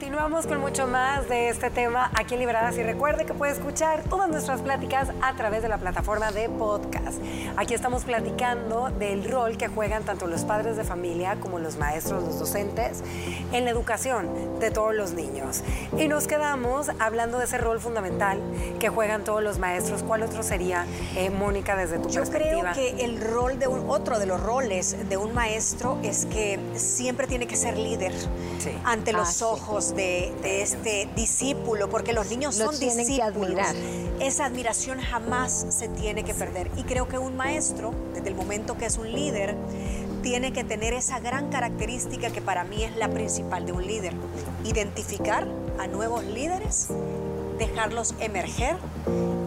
Continuamos 0.00 0.46
con 0.46 0.60
mucho 0.60 0.86
más 0.86 1.28
de 1.28 1.50
este 1.50 1.68
tema 1.68 2.10
aquí 2.14 2.32
en 2.32 2.40
Liberadas 2.40 2.74
y 2.78 2.82
recuerde 2.82 3.26
que 3.26 3.34
puede 3.34 3.52
escuchar 3.52 4.02
todas 4.04 4.30
nuestras 4.30 4.62
pláticas 4.62 5.10
a 5.20 5.34
través 5.34 5.60
de 5.60 5.68
la 5.68 5.76
plataforma 5.76 6.32
de 6.32 6.48
podcast. 6.48 7.18
Aquí 7.58 7.74
estamos 7.74 8.04
platicando 8.04 8.88
del 8.98 9.30
rol 9.30 9.58
que 9.58 9.68
juegan 9.68 10.02
tanto 10.04 10.26
los 10.26 10.46
padres 10.46 10.78
de 10.78 10.84
familia 10.84 11.36
como 11.38 11.58
los 11.58 11.76
maestros, 11.76 12.24
los 12.24 12.38
docentes 12.38 13.04
en 13.52 13.66
la 13.66 13.72
educación 13.72 14.58
de 14.58 14.70
todos 14.70 14.94
los 14.94 15.12
niños. 15.12 15.62
Y 15.98 16.08
nos 16.08 16.26
quedamos 16.26 16.88
hablando 16.98 17.36
de 17.36 17.44
ese 17.44 17.58
rol 17.58 17.78
fundamental 17.78 18.40
que 18.78 18.88
juegan 18.88 19.22
todos 19.22 19.42
los 19.42 19.58
maestros. 19.58 20.02
¿Cuál 20.02 20.22
otro 20.22 20.42
sería, 20.42 20.86
eh, 21.14 21.28
Mónica, 21.28 21.76
desde 21.76 21.98
tu 21.98 22.08
perspectiva? 22.08 22.72
Yo 22.72 22.72
creo 22.72 22.72
que 22.72 23.04
el 23.04 23.20
rol 23.20 23.58
de 23.58 23.68
un, 23.68 23.90
otro 23.90 24.18
de 24.18 24.24
los 24.24 24.40
roles 24.40 25.10
de 25.10 25.18
un 25.18 25.34
maestro 25.34 25.98
es 26.02 26.24
que 26.24 26.58
siempre 26.74 27.26
tiene 27.26 27.46
que 27.46 27.56
ser 27.56 27.76
líder 27.76 28.14
ante 28.84 29.12
los 29.12 29.42
ah, 29.42 29.46
ojos 29.46 29.89
de, 29.94 30.32
este 30.42 31.08
discípulo, 31.16 31.88
porque 31.88 32.12
los 32.12 32.30
niños 32.30 32.56
son 32.56 32.78
discípulos. 32.78 33.66
Esa 34.20 34.46
admiración 34.46 35.00
jamás 35.00 35.66
se 35.70 35.88
tiene 35.88 36.24
que 36.24 36.34
perder. 36.34 36.70
Y 36.76 36.82
creo 36.82 37.08
que 37.08 37.18
un 37.18 37.36
maestro, 37.36 37.94
desde 38.14 38.28
el 38.28 38.34
momento 38.34 38.76
que 38.76 38.86
es 38.86 38.98
un 38.98 39.10
líder, 39.12 39.56
tiene 40.22 40.52
que 40.52 40.64
tener 40.64 40.92
esa 40.92 41.18
gran 41.20 41.48
característica 41.48 42.30
que 42.30 42.42
para 42.42 42.64
mí 42.64 42.84
es 42.84 42.96
la 42.96 43.08
principal 43.08 43.64
de 43.66 43.72
un 43.72 43.86
líder. 43.86 44.14
Identificar 44.64 45.48
a 45.78 45.86
nuevos 45.86 46.24
líderes, 46.24 46.88
dejarlos 47.58 48.14
emerger 48.20 48.76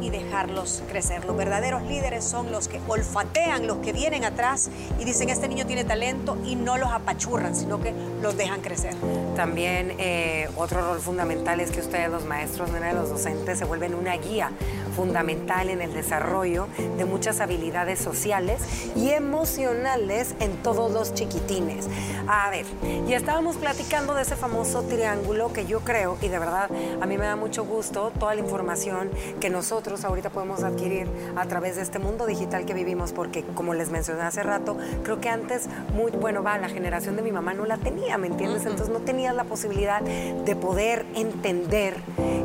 y 0.03 0.09
dejarlos 0.09 0.83
crecer. 0.89 1.23
Los 1.25 1.37
verdaderos 1.37 1.81
líderes 1.83 2.25
son 2.25 2.51
los 2.51 2.67
que 2.67 2.81
olfatean, 2.87 3.67
los 3.67 3.77
que 3.77 3.93
vienen 3.93 4.25
atrás 4.25 4.69
y 4.99 5.05
dicen, 5.05 5.29
este 5.29 5.47
niño 5.47 5.65
tiene 5.65 5.85
talento 5.85 6.37
y 6.45 6.55
no 6.55 6.77
los 6.77 6.89
apachurran, 6.91 7.55
sino 7.55 7.79
que 7.79 7.93
los 8.21 8.35
dejan 8.35 8.61
crecer. 8.61 8.95
También 9.35 9.95
eh, 9.97 10.49
otro 10.57 10.81
rol 10.81 10.99
fundamental 10.99 11.61
es 11.61 11.71
que 11.71 11.79
ustedes, 11.79 12.09
los 12.09 12.25
maestros, 12.25 12.69
los 12.69 13.09
docentes, 13.09 13.59
se 13.59 13.65
vuelven 13.65 13.95
una 13.95 14.17
guía 14.17 14.51
fundamental 14.93 15.69
en 15.69 15.81
el 15.81 15.93
desarrollo 15.93 16.67
de 16.97 17.05
muchas 17.05 17.41
habilidades 17.41 17.99
sociales 17.99 18.61
y 18.95 19.09
emocionales 19.09 20.35
en 20.39 20.55
todos 20.63 20.91
los 20.91 21.13
chiquitines. 21.13 21.87
A 22.27 22.49
ver, 22.49 22.65
ya 23.07 23.17
estábamos 23.17 23.57
platicando 23.57 24.13
de 24.13 24.21
ese 24.21 24.35
famoso 24.35 24.83
triángulo 24.83 25.51
que 25.51 25.65
yo 25.65 25.81
creo, 25.81 26.17
y 26.21 26.29
de 26.29 26.39
verdad 26.39 26.69
a 27.01 27.05
mí 27.05 27.17
me 27.17 27.25
da 27.25 27.35
mucho 27.35 27.65
gusto 27.65 28.11
toda 28.17 28.33
la 28.35 28.41
información 28.41 29.09
que 29.41 29.49
nosotros 29.49 30.05
ahorita 30.05 30.29
podemos 30.29 30.63
adquirir 30.63 31.07
a 31.35 31.45
través 31.47 31.75
de 31.75 31.81
este 31.81 31.99
mundo 31.99 32.25
digital 32.25 32.65
que 32.65 32.73
vivimos, 32.73 33.11
porque 33.11 33.43
como 33.55 33.73
les 33.73 33.89
mencioné 33.89 34.21
hace 34.21 34.43
rato, 34.43 34.77
creo 35.03 35.19
que 35.19 35.29
antes, 35.29 35.67
muy 35.93 36.11
bueno, 36.11 36.43
va, 36.43 36.57
la 36.57 36.69
generación 36.69 37.15
de 37.15 37.21
mi 37.21 37.31
mamá 37.31 37.53
no 37.53 37.65
la 37.65 37.77
tenía, 37.77 38.17
¿me 38.17 38.27
entiendes? 38.27 38.65
Entonces 38.65 38.89
no 38.89 38.99
tenías 38.99 39.35
la 39.35 39.43
posibilidad 39.43 40.01
de 40.01 40.55
poder 40.55 41.05
entender 41.15 41.97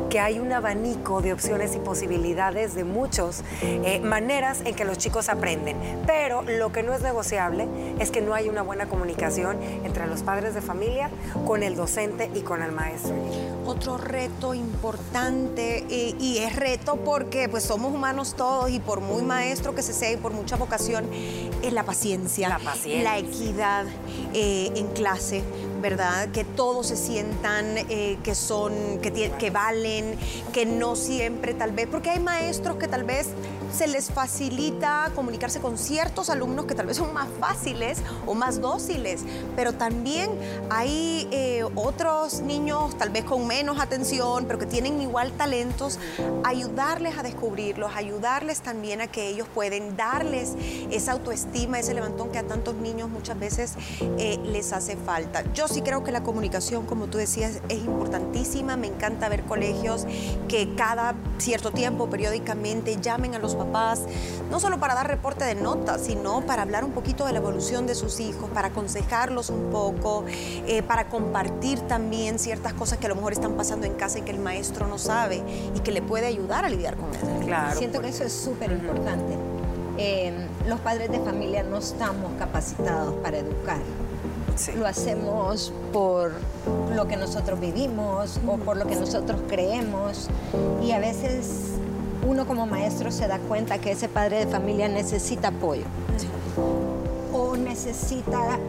que 0.09 0.19
hay 0.19 0.39
un 0.39 0.51
abanico 0.51 1.21
de 1.21 1.31
opciones 1.33 1.75
y 1.75 1.79
posibilidades 1.79 2.73
de 2.73 2.83
muchas 2.83 3.43
eh, 3.61 3.99
maneras 3.99 4.61
en 4.65 4.75
que 4.75 4.85
los 4.85 4.97
chicos 4.97 5.29
aprenden. 5.29 5.77
Pero 6.05 6.41
lo 6.41 6.71
que 6.71 6.83
no 6.83 6.93
es 6.93 7.01
negociable 7.01 7.67
es 7.99 8.11
que 8.11 8.21
no 8.21 8.33
hay 8.33 8.49
una 8.49 8.63
buena 8.63 8.87
comunicación 8.87 9.57
entre 9.83 10.07
los 10.07 10.21
padres 10.23 10.53
de 10.53 10.61
familia, 10.61 11.09
con 11.45 11.63
el 11.63 11.75
docente 11.75 12.29
y 12.33 12.41
con 12.41 12.63
el 12.63 12.71
maestro. 12.71 13.13
Otro 13.65 13.97
reto 13.97 14.53
importante, 14.53 15.85
eh, 15.89 16.15
y 16.19 16.39
es 16.39 16.55
reto 16.55 16.97
porque 16.97 17.47
pues 17.47 17.63
somos 17.63 17.93
humanos 17.93 18.35
todos 18.35 18.69
y 18.71 18.79
por 18.79 19.01
muy 19.01 19.21
maestro 19.21 19.75
que 19.75 19.83
se 19.83 19.93
sea 19.93 20.11
y 20.11 20.17
por 20.17 20.33
mucha 20.33 20.55
vocación, 20.55 21.05
es 21.61 21.73
la 21.73 21.83
paciencia, 21.83 22.49
la, 22.49 22.59
paciencia. 22.59 23.03
la 23.03 23.17
equidad 23.19 23.85
eh, 24.33 24.71
en 24.75 24.87
clase 24.87 25.43
¿verdad? 25.81 26.29
Que 26.29 26.43
todos 26.43 26.87
se 26.87 26.95
sientan 26.95 27.77
eh, 27.77 28.17
que 28.23 28.35
son, 28.35 28.99
que, 29.01 29.31
que 29.37 29.49
valen, 29.49 30.17
que 30.53 30.65
no 30.65 30.95
siempre 30.95 31.53
tal 31.53 31.71
vez, 31.71 31.87
porque 31.89 32.09
hay 32.09 32.19
maestros 32.19 32.77
que 32.77 32.87
tal 32.87 33.03
vez 33.03 33.27
se 33.71 33.87
les 33.87 34.11
facilita 34.11 35.11
comunicarse 35.15 35.59
con 35.59 35.77
ciertos 35.77 36.29
alumnos 36.29 36.65
que 36.65 36.75
tal 36.75 36.85
vez 36.85 36.97
son 36.97 37.13
más 37.13 37.27
fáciles 37.39 37.99
o 38.25 38.33
más 38.33 38.61
dóciles, 38.61 39.21
pero 39.55 39.73
también 39.73 40.29
hay 40.69 41.27
eh, 41.31 41.63
otros 41.75 42.41
niños 42.41 42.97
tal 42.97 43.09
vez 43.09 43.23
con 43.23 43.47
menos 43.47 43.79
atención, 43.79 44.45
pero 44.45 44.59
que 44.59 44.65
tienen 44.65 45.01
igual 45.01 45.31
talentos, 45.33 45.99
ayudarles 46.43 47.17
a 47.17 47.23
descubrirlos, 47.23 47.91
ayudarles 47.95 48.61
también 48.61 49.01
a 49.01 49.07
que 49.07 49.27
ellos 49.27 49.47
pueden 49.53 49.95
darles 49.95 50.55
esa 50.91 51.13
autoestima, 51.13 51.79
ese 51.79 51.93
levantón 51.93 52.31
que 52.31 52.39
a 52.39 52.43
tantos 52.43 52.75
niños 52.75 53.09
muchas 53.09 53.39
veces 53.39 53.73
eh, 54.17 54.39
les 54.45 54.73
hace 54.73 54.95
falta. 54.95 55.43
Yo 55.53 55.67
sí 55.67 55.81
creo 55.81 56.03
que 56.03 56.11
la 56.11 56.23
comunicación, 56.23 56.85
como 56.85 57.07
tú 57.07 57.17
decías, 57.17 57.61
es 57.69 57.79
importantísima, 57.79 58.77
me 58.77 58.87
encanta 58.87 59.29
ver 59.29 59.43
colegios 59.43 60.05
que 60.47 60.75
cada 60.75 61.15
cierto 61.37 61.71
tiempo, 61.71 62.09
periódicamente, 62.09 62.97
llamen 62.99 63.35
a 63.35 63.39
los 63.39 63.55
papás, 63.59 64.01
no 64.49 64.59
solo 64.59 64.79
para 64.79 64.95
dar 64.95 65.07
reporte 65.07 65.45
de 65.45 65.55
notas, 65.55 66.01
sino 66.01 66.41
para 66.41 66.63
hablar 66.63 66.83
un 66.83 66.91
poquito 66.91 67.25
de 67.25 67.33
la 67.33 67.39
evolución 67.39 67.85
de 67.85 67.93
sus 67.93 68.19
hijos, 68.19 68.49
para 68.49 68.69
aconsejarlos 68.69 69.49
un 69.49 69.69
poco, 69.69 70.25
eh, 70.27 70.81
para 70.81 71.09
compartir 71.09 71.79
también 71.81 72.39
ciertas 72.39 72.73
cosas 72.73 72.97
que 72.97 73.05
a 73.05 73.09
lo 73.09 73.15
mejor 73.15 73.33
están 73.33 73.53
pasando 73.53 73.85
en 73.85 73.93
casa 73.93 74.19
y 74.19 74.21
que 74.23 74.31
el 74.31 74.39
maestro 74.39 74.87
no 74.87 74.97
sabe 74.97 75.43
y 75.75 75.79
que 75.81 75.91
le 75.91 76.01
puede 76.01 76.25
ayudar 76.25 76.65
a 76.65 76.69
lidiar 76.69 76.95
con 76.95 77.13
eso. 77.13 77.45
Claro. 77.45 77.77
Siento 77.77 78.01
que 78.01 78.09
eso 78.09 78.23
es 78.23 78.33
súper 78.33 78.71
importante. 78.71 79.35
Eh, 79.97 80.33
los 80.65 80.79
padres 80.79 81.11
de 81.11 81.19
familia 81.19 81.61
no 81.63 81.77
estamos 81.77 82.31
capacitados 82.39 83.15
para 83.15 83.39
educar. 83.39 83.79
Lo 84.77 84.87
hacemos 84.87 85.73
por 85.91 86.31
lo 86.95 87.07
que 87.07 87.17
nosotros 87.17 87.59
vivimos 87.59 88.39
o 88.47 88.57
por 88.57 88.77
lo 88.77 88.85
que 88.87 88.95
nosotros 88.95 89.41
creemos 89.47 90.29
y 90.83 90.91
a 90.91 90.99
veces 90.99 91.78
uno 92.25 92.45
como 92.45 92.65
maestro 92.65 93.11
se 93.11 93.27
da 93.27 93.39
cuenta 93.39 93.79
que 93.79 93.91
ese 93.91 94.09
padre 94.09 94.45
de 94.45 94.47
familia 94.51 94.87
necesita 94.87 95.49
apoyo 95.49 95.83
o 97.33 97.55
necesita 97.55 98.59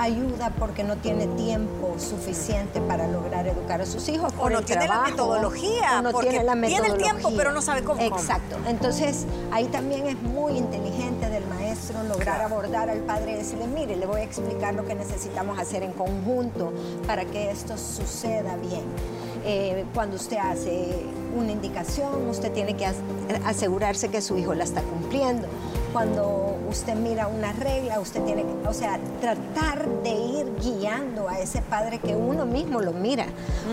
ayuda 0.00 0.50
porque 0.58 0.82
no 0.82 0.96
tiene 0.96 1.26
tiempo 1.26 1.94
suficiente 1.98 2.80
para 2.80 3.06
lograr 3.06 3.46
educar 3.46 3.80
a 3.82 3.86
sus 3.86 4.08
hijos. 4.08 4.32
O 4.38 4.48
no 4.48 4.62
tiene 4.62 4.88
la 4.88 5.02
metodología, 5.02 6.00
no 6.00 6.12
tiene 6.14 6.42
la 6.42 6.54
metodología. 6.54 6.80
Tiene 6.80 6.88
el 6.88 7.02
tiempo, 7.02 7.36
pero 7.36 7.52
no 7.52 7.60
sabe 7.60 7.84
cómo. 7.84 8.00
Exacto. 8.00 8.56
Entonces, 8.66 9.26
ahí 9.52 9.66
también 9.66 10.06
es 10.06 10.20
muy 10.22 10.56
inteligente 10.56 11.28
del 11.28 11.46
maestro 11.46 12.02
lograr 12.04 12.40
abordar 12.40 12.88
al 12.88 13.00
padre 13.00 13.32
y 13.32 13.36
decirle, 13.36 13.66
mire, 13.66 13.96
le 13.96 14.06
voy 14.06 14.22
a 14.22 14.24
explicar 14.24 14.74
lo 14.74 14.86
que 14.86 14.94
necesitamos 14.94 15.58
hacer 15.58 15.82
en 15.82 15.92
conjunto 15.92 16.72
para 17.06 17.24
que 17.26 17.50
esto 17.50 17.76
suceda 17.76 18.56
bien. 18.56 18.84
Eh, 19.44 19.84
cuando 19.94 20.16
usted 20.16 20.36
hace 20.36 21.04
una 21.36 21.52
indicación, 21.52 22.28
usted 22.28 22.52
tiene 22.52 22.76
que 22.76 22.86
asegurarse 23.44 24.08
que 24.08 24.20
su 24.20 24.36
hijo 24.36 24.54
la 24.54 24.64
está 24.64 24.82
cumpliendo. 24.82 25.48
cuando 25.92 26.56
usted 26.68 26.94
mira 26.94 27.26
una 27.26 27.52
regla, 27.52 27.98
usted 27.98 28.22
tiene 28.22 28.42
que, 28.42 28.68
o 28.68 28.72
sea, 28.72 29.00
tratar 29.20 29.88
de 30.04 30.10
ir 30.10 30.46
guiando 30.62 31.28
a 31.28 31.40
ese 31.40 31.62
padre 31.62 31.98
que 31.98 32.14
uno 32.14 32.46
mismo 32.46 32.80
lo 32.80 32.92
mira. 32.92 33.26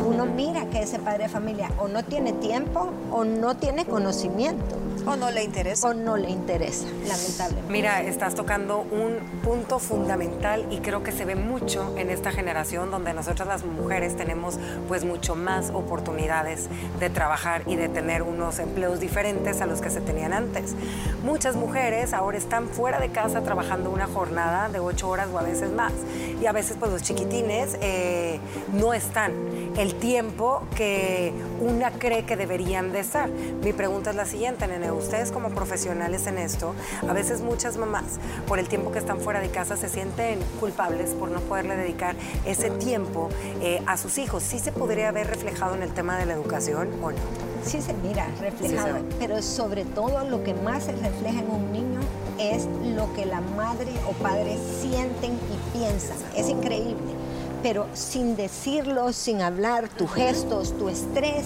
Uno 0.03 0.25
mira 0.25 0.65
que 0.71 0.81
ese 0.81 0.97
padre 0.97 1.25
de 1.25 1.29
familia 1.29 1.69
o 1.77 1.87
no 1.87 2.03
tiene 2.03 2.33
tiempo 2.33 2.89
o 3.11 3.23
no 3.23 3.55
tiene 3.55 3.85
conocimiento. 3.85 4.86
O 5.07 5.15
no 5.15 5.31
le 5.31 5.43
interesa. 5.43 5.87
O 5.87 5.93
no 5.93 6.17
le 6.17 6.29
interesa, 6.29 6.85
lamentablemente. 7.07 7.71
Mira, 7.71 8.01
estás 8.01 8.35
tocando 8.35 8.79
un 8.79 9.19
punto 9.41 9.79
fundamental 9.79 10.65
y 10.69 10.79
creo 10.79 11.01
que 11.01 11.13
se 11.13 11.23
ve 11.23 11.35
mucho 11.35 11.97
en 11.97 12.09
esta 12.09 12.33
generación 12.33 12.91
donde 12.91 13.13
nosotras 13.13 13.47
las 13.47 13.63
mujeres 13.63 14.17
tenemos 14.17 14.59
pues 14.89 15.05
mucho 15.05 15.35
más 15.35 15.69
oportunidades 15.69 16.67
de 16.99 17.09
trabajar 17.09 17.61
y 17.67 17.77
de 17.77 17.87
tener 17.87 18.21
unos 18.21 18.59
empleos 18.59 18.99
diferentes 18.99 19.61
a 19.61 19.65
los 19.65 19.79
que 19.79 19.89
se 19.89 20.01
tenían 20.01 20.33
antes. 20.33 20.75
Muchas 21.23 21.55
mujeres 21.55 22.11
ahora 22.13 22.37
están 22.37 22.67
fuera 22.67 22.99
de 22.99 23.09
casa 23.09 23.41
trabajando 23.43 23.89
una 23.89 24.07
jornada 24.07 24.67
de 24.67 24.79
ocho 24.79 25.07
horas 25.07 25.29
o 25.33 25.39
a 25.39 25.43
veces 25.43 25.71
más. 25.71 25.93
Y 26.41 26.47
a 26.47 26.51
veces 26.51 26.75
pues 26.77 26.91
los 26.91 27.01
chiquitines 27.01 27.77
eh, 27.81 28.39
no 28.73 28.93
están 28.93 29.31
el 29.77 29.95
tiempo 29.95 30.63
que 30.75 31.31
una 31.61 31.91
cree 31.91 32.25
que 32.25 32.35
deberían 32.35 32.91
de 32.91 32.99
estar. 32.99 33.29
Mi 33.29 33.71
pregunta 33.71 34.09
es 34.09 34.15
la 34.17 34.25
siguiente, 34.25 34.67
Nene 34.67 34.96
ustedes 34.97 35.31
como 35.31 35.49
profesionales 35.49 36.27
en 36.27 36.37
esto, 36.37 36.73
a 37.07 37.13
veces 37.13 37.41
muchas 37.41 37.77
mamás, 37.77 38.19
por 38.47 38.59
el 38.59 38.67
tiempo 38.67 38.91
que 38.91 38.99
están 38.99 39.19
fuera 39.19 39.39
de 39.39 39.49
casa, 39.49 39.77
se 39.77 39.89
sienten 39.89 40.39
culpables 40.59 41.11
por 41.11 41.29
no 41.29 41.39
poderle 41.41 41.75
dedicar 41.75 42.15
ese 42.45 42.69
tiempo 42.69 43.29
eh, 43.61 43.81
a 43.85 43.97
sus 43.97 44.17
hijos. 44.17 44.43
¿Sí 44.43 44.59
se 44.59 44.71
podría 44.71 45.09
haber 45.09 45.27
reflejado 45.27 45.75
en 45.75 45.83
el 45.83 45.93
tema 45.93 46.17
de 46.17 46.25
la 46.25 46.33
educación 46.33 46.89
o 47.01 47.11
no? 47.11 47.17
Sí 47.63 47.81
se 47.81 47.93
mira 47.93 48.27
reflejado, 48.39 48.99
pero 49.19 49.41
sobre 49.41 49.83
todo 49.85 50.27
lo 50.29 50.43
que 50.43 50.53
más 50.53 50.83
se 50.83 50.93
refleja 50.93 51.39
en 51.39 51.49
un 51.49 51.71
niño 51.71 51.99
es 52.39 52.65
lo 52.95 53.11
que 53.13 53.25
la 53.25 53.41
madre 53.41 53.91
o 54.07 54.13
padre 54.13 54.57
sienten 54.79 55.33
y 55.33 55.77
piensan. 55.77 56.17
Es 56.35 56.49
increíble 56.49 57.17
pero 57.63 57.87
sin 57.93 58.35
decirlo, 58.35 59.11
sin 59.13 59.41
hablar, 59.41 59.89
tus 59.89 60.11
gestos, 60.11 60.77
tu 60.77 60.89
estrés, 60.89 61.45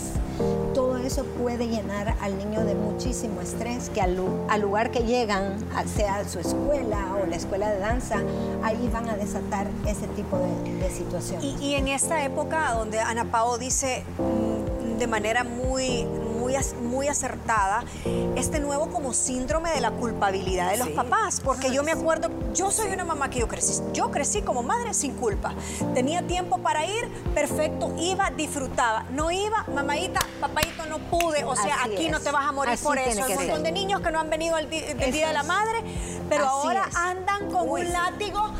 eso 1.11 1.25
puede 1.25 1.67
llenar 1.67 2.15
al 2.21 2.37
niño 2.37 2.63
de 2.63 2.73
muchísimo 2.73 3.41
estrés, 3.41 3.89
que 3.89 3.99
al, 3.99 4.15
lugar 4.61 4.91
que 4.91 4.99
llegan, 4.99 5.57
sea 5.93 6.27
su 6.27 6.39
escuela 6.39 7.17
o 7.21 7.25
la 7.25 7.35
escuela 7.35 7.69
de 7.69 7.79
danza, 7.79 8.21
ahí 8.63 8.89
van 8.93 9.09
a 9.09 9.17
desatar 9.17 9.67
ese 9.85 10.07
tipo 10.07 10.37
de, 10.37 10.89
situaciones. 10.89 11.43
Y, 11.43 11.65
y, 11.65 11.75
en 11.75 11.89
esta 11.89 12.23
época 12.23 12.73
donde 12.73 12.99
Ana 12.99 13.25
Pao 13.25 13.57
dice 13.57 14.03
mm, 14.17 14.99
de 14.99 15.07
manera 15.07 15.43
muy 15.43 16.07
muy, 16.81 17.07
acertada 17.07 17.83
este 18.35 18.59
nuevo 18.59 18.87
como 18.87 19.13
síndrome 19.13 19.71
de 19.71 19.81
la 19.81 19.91
culpabilidad 19.91 20.71
de 20.71 20.77
los 20.77 20.89
papás, 20.89 21.41
porque 21.41 21.73
yo 21.73 21.83
me 21.83 21.91
acuerdo, 21.91 22.29
yo 22.53 22.71
soy 22.71 22.91
una 22.91 23.03
mamá 23.03 23.29
que 23.29 23.39
yo 23.39 23.47
crecí, 23.47 23.81
yo 23.93 24.11
crecí 24.11 24.41
como 24.41 24.63
madre 24.63 24.93
sin 24.93 25.13
culpa, 25.13 25.53
tenía 25.93 26.25
tiempo 26.27 26.59
para 26.59 26.85
ir, 26.85 27.09
perfecto, 27.33 27.93
iba, 27.97 28.29
disfrutaba, 28.31 29.05
no 29.11 29.31
iba, 29.31 29.65
mamadita, 29.73 30.19
pude, 31.11 31.43
o 31.43 31.55
sea, 31.55 31.83
aquí 31.83 32.09
no 32.09 32.19
te 32.21 32.31
vas 32.31 32.45
a 32.45 32.51
morir 32.53 32.79
por 32.81 32.97
eso, 32.97 33.23
hay 33.23 33.33
un 33.33 33.39
montón 33.39 33.63
de 33.63 33.71
niños 33.71 34.01
que 34.01 34.11
no 34.11 34.19
han 34.19 34.29
venido 34.29 34.55
al 34.55 34.69
día, 34.69 34.93
Día 34.93 35.27
de 35.27 35.33
la 35.33 35.43
Madre, 35.43 35.83
pero 36.29 36.47
ahora 36.47 36.89
andan 36.95 37.51
con 37.51 37.69
un 37.69 37.91
látigo, 37.91 38.53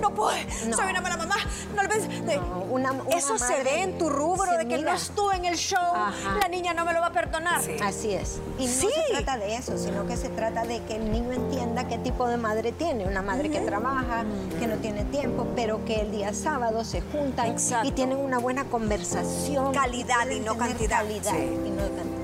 no 0.00 0.14
pude, 0.14 0.46
soy 0.74 0.90
una 0.90 1.00
mala 1.00 1.16
mamá, 1.16 1.36
no 1.74 1.82
lo 1.82 3.16
Eso 3.16 3.38
se 3.38 3.62
ve 3.62 3.82
en 3.82 3.98
tu 3.98 4.08
rubro 4.08 4.56
de 4.56 4.66
que 4.66 4.78
no 4.78 4.92
estuve 4.92 5.36
en 5.36 5.44
el 5.44 5.56
show, 5.56 5.94
la 6.40 6.48
niña 6.48 6.74
no 6.74 6.84
me 6.84 6.92
lo 6.92 7.00
va 7.00 7.08
a 7.08 7.12
perdonar. 7.12 7.60
Así 7.82 8.12
es. 8.12 8.40
Y 8.58 8.66
no 8.66 8.72
se 8.72 8.88
trata 9.10 9.38
de 9.38 9.56
eso, 9.56 9.78
sino 9.78 10.06
que 10.06 10.16
se 10.16 10.28
trata 10.28 10.64
de 10.64 10.82
que 10.84 10.96
el 10.96 11.10
niño 11.10 11.32
entienda 11.32 11.88
qué 11.88 11.98
tipo 11.98 12.26
de 12.28 12.36
madre 12.36 12.72
tiene. 12.72 13.06
Una 13.06 13.22
madre 13.22 13.50
que 13.50 13.60
trabaja, 13.60 14.24
que 14.58 14.66
no 14.66 14.76
tiene 14.76 15.04
tiempo, 15.04 15.46
pero 15.54 15.84
que 15.84 16.00
el 16.00 16.10
día 16.10 16.32
sábado 16.34 16.84
se 16.84 17.00
juntan 17.00 17.56
y 17.84 17.90
tienen 17.92 18.18
una 18.18 18.38
buena 18.38 18.64
conversación. 18.64 19.72
Calidad 19.72 20.28
y 20.30 20.40
no 20.40 20.56
cantidad. 20.56 20.98
Calidad 20.98 21.34
y 21.34 21.70
no 21.70 21.82
cantidad. 21.82 22.15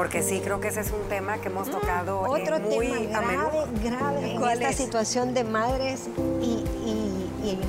Porque 0.00 0.22
sí, 0.22 0.40
creo 0.42 0.62
que 0.62 0.68
ese 0.68 0.80
es 0.80 0.92
un 0.92 1.02
tema 1.10 1.42
que 1.42 1.48
hemos 1.48 1.70
tocado 1.70 2.24
eh, 2.24 2.40
Otro 2.40 2.58
muy 2.58 2.86
tema 2.86 3.20
grave, 3.20 3.66
grave 3.84 4.32
en 4.32 4.42
esta 4.42 4.72
situación 4.72 5.34
de 5.34 5.44
madres 5.44 6.08
y, 6.40 6.64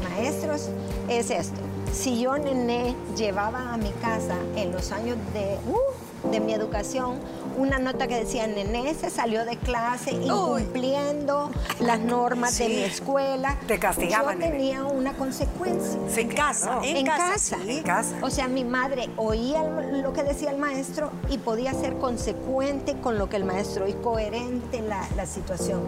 maestros 0.10 0.70
es 1.10 1.30
esto. 1.30 1.60
Si 1.92 2.22
yo, 2.22 2.38
nené, 2.38 2.96
llevaba 3.18 3.74
a 3.74 3.76
mi 3.76 3.92
casa 4.02 4.38
en 4.56 4.72
los 4.72 4.94
años 4.94 5.18
de... 5.34 5.58
Uh, 5.68 6.30
de 6.30 6.40
mi 6.40 6.54
educación 6.54 7.16
una 7.58 7.80
nota 7.80 8.08
que 8.08 8.16
decía, 8.16 8.48
Nené 8.48 8.94
se 8.94 9.10
salió 9.10 9.46
de 9.46 9.58
clase 9.58 10.12
incumpliendo 10.12 11.52
las 11.80 12.00
normas 12.00 12.58
de 12.58 12.70
mi 12.70 12.84
escuela. 12.84 13.58
Te 13.68 13.80
castigaban. 13.80 14.40
Yo 14.40 14.48
tenía 14.48 14.84
una 14.84 15.14
consecuencia. 15.14 16.00
en 16.16 16.30
casa, 16.30 16.80
en, 16.84 17.06
casa. 17.06 17.58
En 17.66 17.84
casa. 17.84 18.16
O 18.22 18.30
sea, 18.30 18.48
mi 18.48 18.64
madre 18.64 19.10
oía 19.18 19.64
lo 19.64 20.14
que 20.14 20.24
decía 20.24 20.52
el 20.52 20.58
maestro 20.58 21.12
y 21.30 21.38
podía 21.38 21.74
ser 21.74 21.98
consecuente 21.98 22.96
con 23.00 23.18
lo 23.18 23.30
que 23.30 23.38
el 23.38 23.46
maestro 23.46 23.88
y 23.88 23.94
coherente 23.94 24.82
la, 24.82 25.08
la 25.16 25.26
situación. 25.26 25.82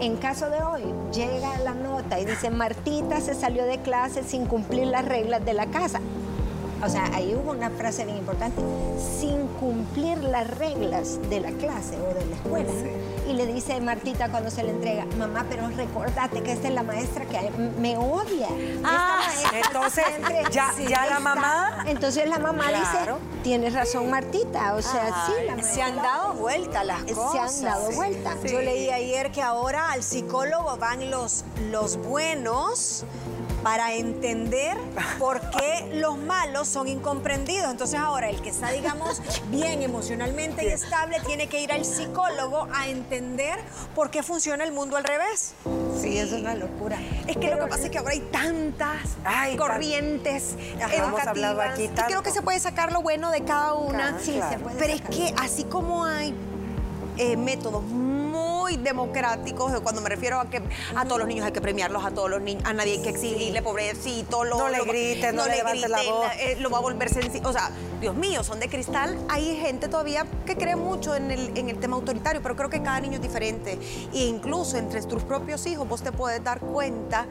En 0.00 0.16
caso 0.16 0.50
de 0.50 0.62
hoy, 0.62 0.82
llega 1.12 1.58
la 1.60 1.74
nota 1.74 2.20
y 2.20 2.26
dice, 2.26 2.50
Martita 2.50 3.20
se 3.20 3.34
salió 3.34 3.64
de 3.64 3.78
clase 3.78 4.22
sin 4.22 4.46
cumplir 4.46 4.86
las 4.88 5.04
reglas 5.04 5.44
de 5.44 5.54
la 5.54 5.66
casa 5.66 6.00
o 6.82 6.88
sea, 6.88 7.06
ahí 7.14 7.34
hubo 7.34 7.52
una 7.52 7.70
frase 7.70 8.04
bien 8.04 8.18
importante, 8.18 8.60
sin 9.18 9.46
cumplir 9.58 10.18
las 10.18 10.48
reglas 10.58 11.18
de 11.30 11.40
la 11.40 11.50
clase 11.52 11.96
o 11.96 12.14
de 12.14 12.26
la 12.26 12.36
escuela. 12.36 12.72
Y 13.28 13.32
le 13.32 13.46
dice 13.46 13.80
Martita 13.80 14.28
cuando 14.28 14.50
se 14.50 14.62
le 14.62 14.70
entrega, 14.70 15.04
mamá, 15.18 15.46
pero 15.48 15.68
recordate 15.68 16.42
que 16.42 16.52
esta 16.52 16.68
es 16.68 16.74
la 16.74 16.84
maestra 16.84 17.24
que 17.24 17.50
me 17.80 17.96
odia. 17.96 18.48
Ah, 18.84 19.20
entonces 19.52 20.04
ya, 20.52 20.72
ya 20.88 21.06
la 21.06 21.18
mamá. 21.18 21.84
Entonces 21.86 22.28
la 22.28 22.38
mamá 22.38 22.68
dice, 22.68 23.12
tienes 23.42 23.72
razón 23.72 24.10
Martita, 24.10 24.74
o 24.74 24.82
sea, 24.82 25.26
sí, 25.26 25.32
la 25.44 25.60
Se 25.62 25.82
han 25.82 25.96
dado 25.96 26.34
vuelta 26.34 26.84
las 26.84 27.02
cosas. 27.02 27.52
Se 27.52 27.66
han 27.66 27.74
dado 27.74 27.90
vuelta. 27.92 28.36
Yo 28.44 28.60
leí 28.60 28.90
ayer 28.90 29.32
que 29.32 29.42
ahora 29.42 29.90
al 29.90 30.04
psicólogo 30.04 30.76
van 30.76 31.10
los, 31.10 31.44
los 31.70 31.96
buenos 31.96 33.04
para 33.66 33.94
entender 33.94 34.76
por 35.18 35.40
qué 35.50 35.90
los 35.94 36.16
malos 36.16 36.68
son 36.68 36.86
incomprendidos. 36.86 37.68
Entonces 37.68 37.98
ahora 37.98 38.30
el 38.30 38.40
que 38.40 38.50
está, 38.50 38.70
digamos, 38.70 39.20
bien 39.50 39.82
emocionalmente 39.82 40.62
y 40.62 40.68
estable 40.68 41.18
tiene 41.26 41.48
que 41.48 41.60
ir 41.60 41.72
al 41.72 41.84
psicólogo 41.84 42.68
a 42.72 42.86
entender 42.86 43.58
por 43.92 44.10
qué 44.10 44.22
funciona 44.22 44.62
el 44.62 44.70
mundo 44.70 44.96
al 44.96 45.02
revés. 45.02 45.54
Sí, 46.00 46.16
es 46.16 46.30
una 46.32 46.54
locura. 46.54 46.96
Es 47.26 47.36
que 47.38 47.50
lo 47.50 47.58
que 47.58 47.66
pasa 47.66 47.86
es 47.86 47.90
que 47.90 47.98
ahora 47.98 48.12
hay 48.12 48.20
tantas 48.20 49.16
corrientes 49.58 50.54
educativas. 50.78 51.80
y 51.80 51.88
creo 51.88 52.22
que 52.22 52.30
se 52.30 52.42
puede 52.42 52.60
sacar 52.60 52.92
lo 52.92 53.02
bueno 53.02 53.32
de 53.32 53.42
cada 53.42 53.74
una. 53.74 54.16
Sí, 54.20 54.38
se 54.48 54.60
puede 54.60 54.76
Pero 54.76 54.92
es 54.92 55.02
que 55.02 55.34
así 55.38 55.64
como 55.64 56.04
hay 56.04 56.32
eh, 57.16 57.36
métodos 57.36 57.82
muy 58.76 58.84
democráticos, 58.84 59.80
cuando 59.80 60.00
me 60.00 60.08
refiero 60.08 60.40
a 60.40 60.48
que 60.48 60.62
a 60.94 61.04
todos 61.04 61.18
los 61.18 61.28
niños 61.28 61.46
hay 61.46 61.52
que 61.52 61.60
premiarlos, 61.60 62.04
a 62.04 62.10
todos 62.10 62.30
los 62.30 62.40
niños, 62.40 62.64
a 62.64 62.72
nadie 62.72 62.92
hay 62.92 63.02
que 63.02 63.10
exigirle, 63.10 63.62
pobrecito, 63.62 64.44
lo, 64.44 64.58
no 64.58 64.68
le 64.68 64.80
grites, 64.84 65.34
no, 65.34 65.46
le 65.46 65.56
levantes 65.56 65.88
la 65.88 66.02
voz. 66.02 66.26
Eh, 66.38 66.56
lo 66.60 66.70
va 66.70 66.78
a 66.78 66.80
volver 66.80 67.08
sencillo. 67.08 67.48
O 67.48 67.52
sea, 67.52 67.70
Dios 68.00 68.14
mío, 68.14 68.42
son 68.44 68.60
de 68.60 68.68
cristal. 68.68 69.18
Hay 69.28 69.56
gente 69.56 69.88
todavía 69.88 70.26
que 70.44 70.56
cree 70.56 70.76
mucho 70.76 71.14
en 71.14 71.30
el, 71.30 71.56
en 71.56 71.68
el 71.68 71.78
tema 71.78 71.96
autoritario, 71.96 72.42
pero 72.42 72.56
creo 72.56 72.70
que 72.70 72.82
cada 72.82 73.00
niño 73.00 73.14
es 73.14 73.22
diferente. 73.22 73.78
E 74.12 74.24
incluso 74.24 74.76
entre 74.76 75.02
tus 75.02 75.22
propios 75.22 75.66
hijos 75.66 75.88
vos 75.88 76.02
te 76.02 76.12
puedes 76.12 76.42
dar 76.42 76.60
cuenta 76.60 77.26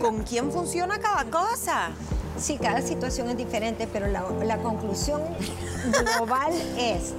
con 0.00 0.22
quién 0.22 0.52
funciona 0.52 0.98
cada 0.98 1.24
cosa. 1.24 1.90
Sí, 2.38 2.58
cada 2.58 2.82
situación 2.82 3.30
es 3.30 3.36
diferente, 3.36 3.88
pero 3.90 4.08
la, 4.08 4.22
la 4.44 4.58
conclusión 4.58 5.22
global 5.90 6.52
es 6.78 7.14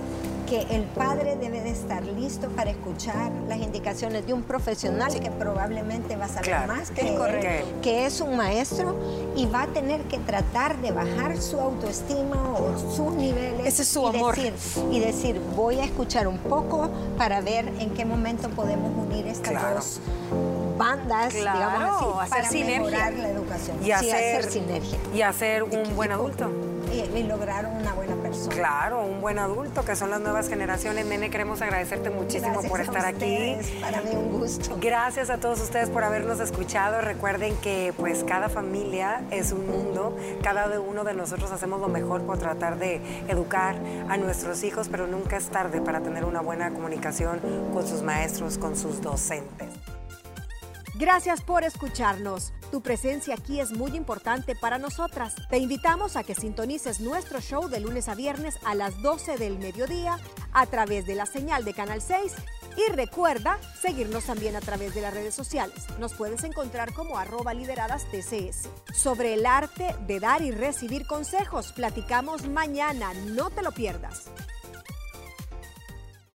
que 0.48 0.62
el 0.74 0.84
padre 0.84 1.36
debe 1.36 1.62
de 1.62 1.72
estar 1.72 2.04
listo 2.06 2.48
para 2.50 2.72
escuchar 2.72 3.32
las 3.48 3.60
indicaciones 3.60 4.26
de 4.26 4.34
un 4.34 4.44
profesional 4.44 5.14
que 5.20 5.30
probablemente 5.30 6.16
va 6.16 6.26
a 6.26 6.30
saber 6.30 6.68
más 6.68 6.90
que 6.90 7.16
él, 7.16 7.66
que 7.82 8.06
es 8.06 8.22
un 8.22 8.38
maestro 8.38 8.96
y 9.36 9.46
va 9.46 9.64
a 9.64 9.68
tener 9.68 10.02
que 10.04 10.18
tratar 10.20 10.78
de 10.78 10.92
bajar 10.92 11.38
su 11.42 11.60
autoestima 11.60 12.38
o 12.54 12.78
sus 12.80 13.14
niveles. 13.14 13.68
Ese 13.68 13.82
es 13.82 13.88
su 13.90 14.04
y 14.04 14.08
amor. 14.08 14.36
Decir, 14.36 14.54
y 14.90 15.00
decir, 15.02 15.42
voy 15.56 15.80
a 15.80 15.84
escuchar 15.84 16.28
un 16.28 16.38
poco 16.38 16.90
para 17.18 17.42
ver 17.42 17.68
en 17.80 17.90
qué 17.92 18.06
momento 18.06 18.50
podemos 18.50 18.92
unir 19.06 19.28
estas 19.28 19.76
dos 19.76 20.00
bandas, 20.78 21.34
digamos 21.34 22.32
así, 22.32 22.64
para 22.64 22.80
mejorar 22.80 23.14
la 23.14 23.30
educación. 23.30 23.78
Y 23.84 23.92
hacer, 23.92 24.50
sinergia. 24.50 24.98
Y 25.14 25.22
hacer 25.22 25.64
un 25.64 25.96
buen 25.96 26.12
adulto. 26.12 26.50
y 26.94 27.24
lograr 27.24 27.66
una 27.66 27.94
buena 27.94 28.07
Claro, 28.50 29.06
un 29.06 29.22
buen 29.22 29.40
adulto, 29.40 29.84
que 29.84 29.96
son 29.96 30.10
las 30.10 30.22
nuevas 30.22 30.50
generaciones. 30.50 31.06
Nene, 31.06 31.30
queremos 31.30 31.62
agradecerte 31.62 32.10
muchísimo 32.10 32.62
por 32.64 32.82
estar 32.82 33.06
aquí. 33.06 33.56
Para 33.82 34.02
mí 34.02 34.12
un 34.14 34.40
gusto. 34.40 34.78
Gracias 34.80 35.30
a 35.30 35.38
todos 35.38 35.60
ustedes 35.62 35.90
por 35.90 36.04
habernos 36.04 36.40
escuchado. 36.40 37.02
Recuerden 37.02 37.56
que 37.58 37.94
pues 37.98 38.24
cada 38.24 38.50
familia 38.50 39.24
es 39.32 39.52
un 39.52 39.68
mundo. 39.68 40.16
Cada 40.44 40.80
uno 40.80 41.04
de 41.04 41.14
nosotros 41.14 41.52
hacemos 41.52 41.82
lo 41.82 41.88
mejor 41.88 42.22
por 42.24 42.38
tratar 42.38 42.78
de 42.78 43.02
educar 43.28 43.76
a 44.10 44.18
nuestros 44.18 44.64
hijos, 44.64 44.88
pero 44.90 45.08
nunca 45.08 45.38
es 45.38 45.50
tarde 45.50 45.82
para 45.82 46.02
tener 46.02 46.26
una 46.26 46.42
buena 46.42 46.72
comunicación 46.72 47.40
con 47.74 47.88
sus 47.88 48.02
maestros, 48.02 48.58
con 48.58 48.76
sus 48.76 49.02
docentes. 49.02 49.70
Gracias 51.00 51.42
por 51.42 51.64
escucharnos. 51.64 52.54
Tu 52.72 52.82
presencia 52.82 53.36
aquí 53.36 53.60
es 53.60 53.72
muy 53.72 53.96
importante 53.96 54.56
para 54.56 54.80
nosotras. 54.80 55.36
Te 55.48 55.60
invitamos 55.60 56.16
a 56.16 56.24
que 56.24 56.34
sintonices 56.34 57.02
nuestro 57.02 57.40
show 57.40 57.70
de 57.70 57.80
lunes 57.80 58.10
a 58.10 58.16
viernes 58.16 58.58
a 58.66 58.74
las 58.74 59.00
12 59.04 59.38
del 59.38 59.60
mediodía 59.60 60.18
a 60.54 60.66
través 60.66 61.06
de 61.06 61.14
la 61.14 61.28
señal 61.28 61.66
de 61.66 61.76
Canal 61.76 62.02
6 62.02 62.34
y 62.78 62.92
recuerda 62.94 63.60
seguirnos 63.80 64.26
también 64.26 64.56
a 64.56 64.60
través 64.60 64.96
de 64.96 65.02
las 65.02 65.14
redes 65.14 65.36
sociales. 65.36 65.86
Nos 66.00 66.16
puedes 66.16 66.44
encontrar 66.44 66.92
como 66.94 67.20
arroba 67.20 67.54
lideradas 67.54 68.06
TCS. 68.06 68.68
Sobre 68.92 69.36
el 69.36 69.46
arte 69.46 69.96
de 70.08 70.20
dar 70.20 70.42
y 70.42 70.50
recibir 70.50 71.06
consejos, 71.06 71.74
platicamos 71.74 72.48
mañana. 72.48 73.14
No 73.14 73.52
te 73.52 73.62
lo 73.62 73.72
pierdas. 73.72 74.32